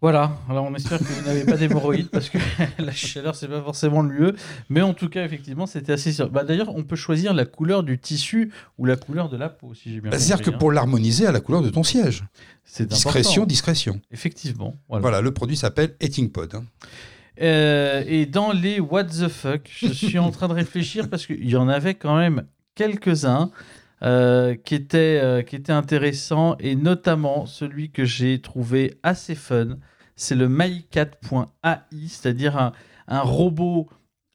[0.00, 2.38] Voilà, alors on espère que vous n'avez pas d'hémorroïdes parce que
[2.78, 4.36] la chaleur c'est pas forcément le lieu,
[4.68, 6.30] mais en tout cas effectivement c'était assez sûr.
[6.30, 9.74] Bah, D'ailleurs on peut choisir la couleur du tissu ou la couleur de la peau
[9.74, 10.58] si j'ai bien bah, C'est-à-dire que hein.
[10.58, 12.24] pour l'harmoniser à la couleur de ton siège.
[12.64, 14.00] C'est discrétion, discrétion.
[14.12, 14.76] Effectivement.
[14.88, 16.54] Voilà, le produit s'appelle Eating Pod.
[16.54, 16.64] Hein.
[17.40, 21.48] Euh, et dans les what the fuck, je suis en train de réfléchir parce qu'il
[21.48, 22.44] y en avait quand même
[22.76, 23.50] quelques-uns.
[24.04, 26.56] Euh, qui, était, euh, qui était intéressant.
[26.60, 29.78] Et notamment celui que j'ai trouvé assez fun,
[30.14, 32.72] c'est le mycat.ai, c'est-à-dire un,
[33.08, 33.88] un, robot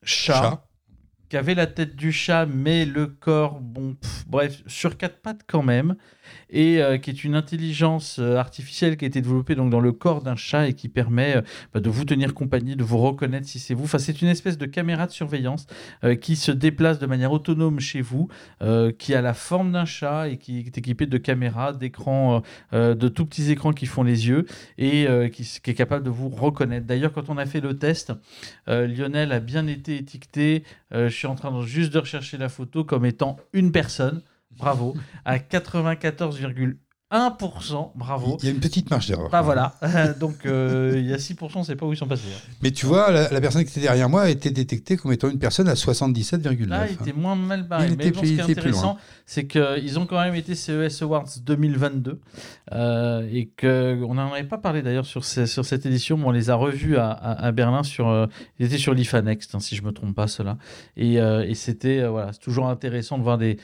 [0.04, 0.63] chat,
[1.34, 5.64] qui avait la tête du chat mais le corps, bon, bref, sur quatre pattes quand
[5.64, 5.96] même
[6.50, 9.92] et euh, qui est une intelligence euh, artificielle qui a été développée donc dans le
[9.92, 11.42] corps d'un chat et qui permet euh,
[11.74, 13.86] bah, de vous tenir compagnie, de vous reconnaître si c'est vous.
[13.86, 15.68] Enfin, c'est une espèce de caméra de surveillance
[16.22, 18.28] qui se déplace de manière autonome chez vous,
[18.98, 23.26] qui a la forme d'un chat et qui est équipé de caméras, d'écrans, de tout
[23.26, 24.46] petits écrans qui font les yeux
[24.78, 26.86] et qui, est capable de vous reconnaître.
[26.86, 28.14] D'ailleurs, quand on a fait le test,
[28.68, 30.64] Lionel a bien été étiqueté.
[31.28, 34.22] En train juste de rechercher la photo comme étant une personne.
[34.52, 34.96] Bravo,
[35.26, 36.76] à 94,1
[37.14, 38.38] 1%, bravo.
[38.42, 39.30] Il y a une petite marge d'erreur.
[39.30, 39.76] Bah voilà,
[40.20, 42.24] donc euh, il y a 6%, on sait pas où ils sont passés.
[42.36, 42.52] hein.
[42.64, 45.30] Mais tu vois, la, la personne qui était derrière moi a été détectée comme étant
[45.30, 46.68] une personne à 77,9.
[46.68, 47.86] Là, il était moins mal barré.
[47.88, 51.02] Il Mais était bon, ce qui est intéressant, c'est qu'ils ont quand même été CES
[51.04, 52.20] Awards 2022
[52.74, 56.50] euh, et qu'on n'en avait pas parlé d'ailleurs sur, sur cette édition, mais on les
[56.50, 57.84] a revus à, à- à Berlin.
[57.84, 58.26] Sur, euh,
[58.60, 60.58] ils étaient sur l'IFA Next, hein, si je me trompe pas, cela.
[60.98, 63.58] Et, euh, et c'était voilà, c'est toujours intéressant de voir des,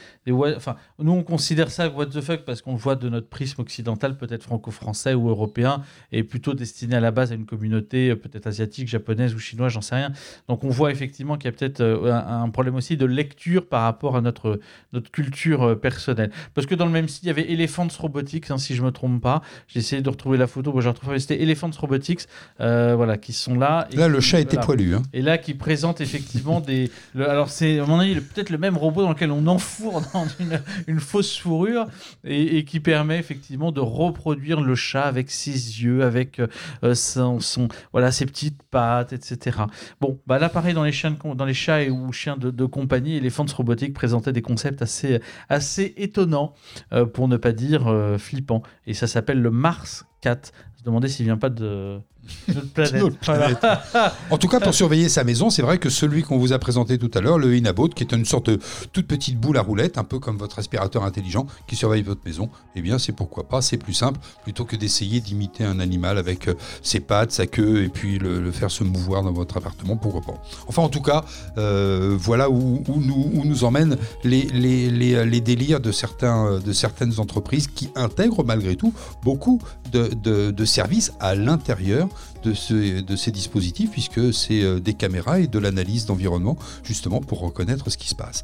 [0.55, 3.61] Enfin, nous on considère ça what the fuck parce qu'on le voit de notre prisme
[3.61, 5.81] occidental, peut-être franco-français ou européen,
[6.11, 9.71] et plutôt destiné à la base à une communauté euh, peut-être asiatique, japonaise ou chinoise,
[9.71, 10.11] j'en sais rien.
[10.49, 13.65] Donc on voit effectivement qu'il y a peut-être euh, un, un problème aussi de lecture
[13.65, 14.59] par rapport à notre,
[14.91, 16.31] notre culture euh, personnelle.
[16.53, 18.91] Parce que dans le même site, il y avait Elephants Robotics, hein, si je me
[18.91, 19.41] trompe pas.
[19.69, 22.23] J'ai essayé de retrouver la photo, bon, j'ai retrouvé, mais c'était Elephants Robotics,
[22.59, 23.87] euh, voilà, qui sont là.
[23.93, 24.65] et Là, le chat était voilà.
[24.65, 24.95] poilu.
[24.95, 25.03] hein.
[25.13, 26.91] Et là, qui présente effectivement des.
[27.15, 29.41] le- alors, c'est, à mon avis, peut-être le même robot dans lequel on
[30.13, 31.87] dans une, une fausse fourrure
[32.25, 36.41] et, et qui permet effectivement de reproduire le chat avec ses yeux, avec
[36.83, 39.57] euh, son, son- voilà, ses petites pattes, etc.
[40.01, 42.65] Bon, bah là, pareil, dans les, chiens dans les chats et, ou chiens de, de
[42.65, 46.53] compagnie, Elephants Robotics présentait des concepts assez, assez étonnants,
[46.93, 48.63] euh, pour ne pas dire euh, flippants.
[48.87, 50.51] Et ça s'appelle le Mars 4.
[50.77, 51.99] Je me demandais s'il vient pas de.
[52.47, 52.93] Notre planète.
[53.01, 54.13] Notre Voilà.
[54.29, 56.97] En tout cas, pour surveiller sa maison, c'est vrai que celui qu'on vous a présenté
[56.97, 58.59] tout à l'heure, le Inabot, qui est une sorte de
[58.91, 62.49] toute petite boule à roulettes, un peu comme votre aspirateur intelligent qui surveille votre maison,
[62.75, 66.47] eh bien, c'est pourquoi pas, c'est plus simple, plutôt que d'essayer d'imiter un animal avec
[66.47, 69.97] euh, ses pattes, sa queue, et puis le, le faire se mouvoir dans votre appartement,
[69.97, 70.41] pourquoi pas.
[70.67, 71.23] Enfin, en tout cas,
[71.57, 76.59] euh, voilà où, où nous, où nous emmènent les, les, les, les délires de, certains,
[76.59, 78.93] de certaines entreprises qui intègrent malgré tout
[79.23, 79.61] beaucoup
[79.91, 82.07] de, de, de services à l'intérieur
[82.43, 87.19] de, ce- de ces dispositifs, puisque c'est euh, des caméras et de l'analyse d'environnement, justement
[87.21, 88.43] pour reconnaître ce qui se passe.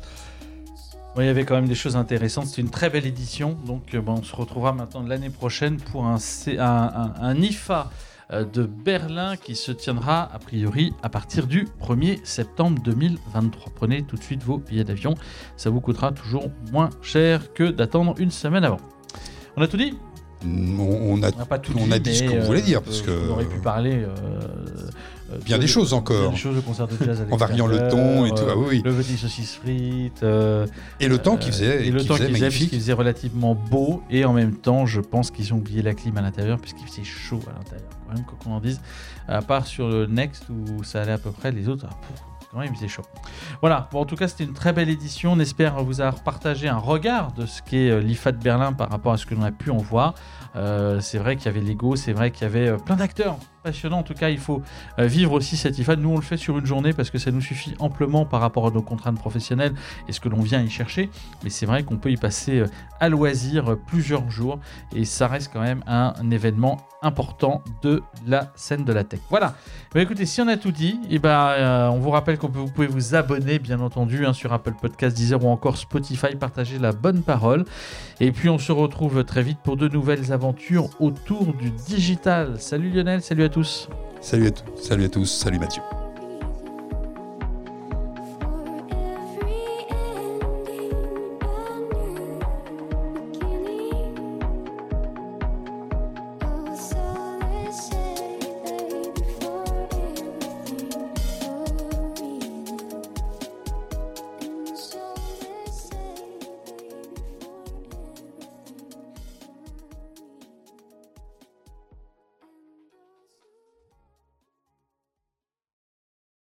[1.18, 2.48] Il y avait quand même des choses intéressantes.
[2.48, 3.58] C'était une très belle édition.
[3.66, 6.18] Donc, euh, bon, on se retrouvera maintenant l'année prochaine pour un
[7.42, 7.90] IFA
[8.34, 13.72] euh, de Berlin qui se tiendra a priori à partir du 1er septembre 2023.
[13.76, 15.14] Prenez tout de suite vos billets d'avion.
[15.56, 18.82] Ça vous coûtera toujours moins cher que d'attendre une semaine avant.
[19.56, 19.94] On a tout dit?
[20.48, 21.94] On, a On pas tout On dit.
[21.94, 23.94] a dit ce qu'on voulait dire, euh, parce que- On aurait pu parler.
[24.04, 24.08] euh,
[25.32, 26.30] euh, Bien de- des choses bien encore.
[26.32, 28.44] des choses de concert de jazz En variant le ton et tout.
[28.48, 28.82] Ah oui.
[28.86, 30.22] Le petit saucisse frites.
[30.24, 30.68] euh,
[31.00, 32.70] Et le temps euh, qu'il faisait, et le qu'il temps faisait faisait, magnifique.
[32.70, 34.04] puisqu'il faisait relativement beau.
[34.12, 37.04] Et en même temps, je pense qu'ils ont oublié la clim à l'intérieur, puisqu'il faisait
[37.04, 37.90] chaud à l'intérieur.
[38.08, 38.80] Quand même, quoi qu'on en dise.
[39.28, 41.96] À part sur le Next où ça allait à peu près, les autres, ah,
[42.64, 43.04] il faisait chaud.
[43.62, 45.34] Voilà, bon, en tout cas, c'était une très belle édition.
[45.34, 48.90] On espère vous avoir partagé un regard de ce qu'est euh, l'IFA de Berlin par
[48.90, 50.16] rapport à ce que l'on a pu en voir.
[50.56, 53.38] Euh, c'est vrai qu'il y avait Lego, c'est vrai qu'il y avait euh, plein d'acteurs
[53.66, 54.00] passionnants.
[54.00, 54.62] En tout cas, il faut
[55.00, 55.96] euh, vivre aussi cette IFA.
[55.96, 58.68] Nous, on le fait sur une journée parce que ça nous suffit amplement par rapport
[58.68, 59.74] à nos contraintes professionnelles
[60.08, 61.10] et ce que l'on vient y chercher.
[61.44, 62.68] Mais c'est vrai qu'on peut y passer euh,
[63.00, 64.60] à loisir euh, plusieurs jours
[64.96, 69.20] et ça reste quand même un, événement important de la scène de la tech.
[69.30, 69.54] Voilà.
[69.94, 72.66] Bah, écoutez, si on a tout dit, et ben, euh, on vous rappelle que vous
[72.66, 76.94] pouvez vous abonner, bien entendu, hein, sur Apple Podcast, Deezer ou encore Spotify, partager la
[76.94, 77.66] bonne parole.
[78.20, 82.60] Et puis on se retrouve très vite pour de nouvelles aventures autour du digital.
[82.60, 83.50] Salut Lionel, salut à
[84.20, 86.05] Salut à tous, salut à tous, salut Mathieu.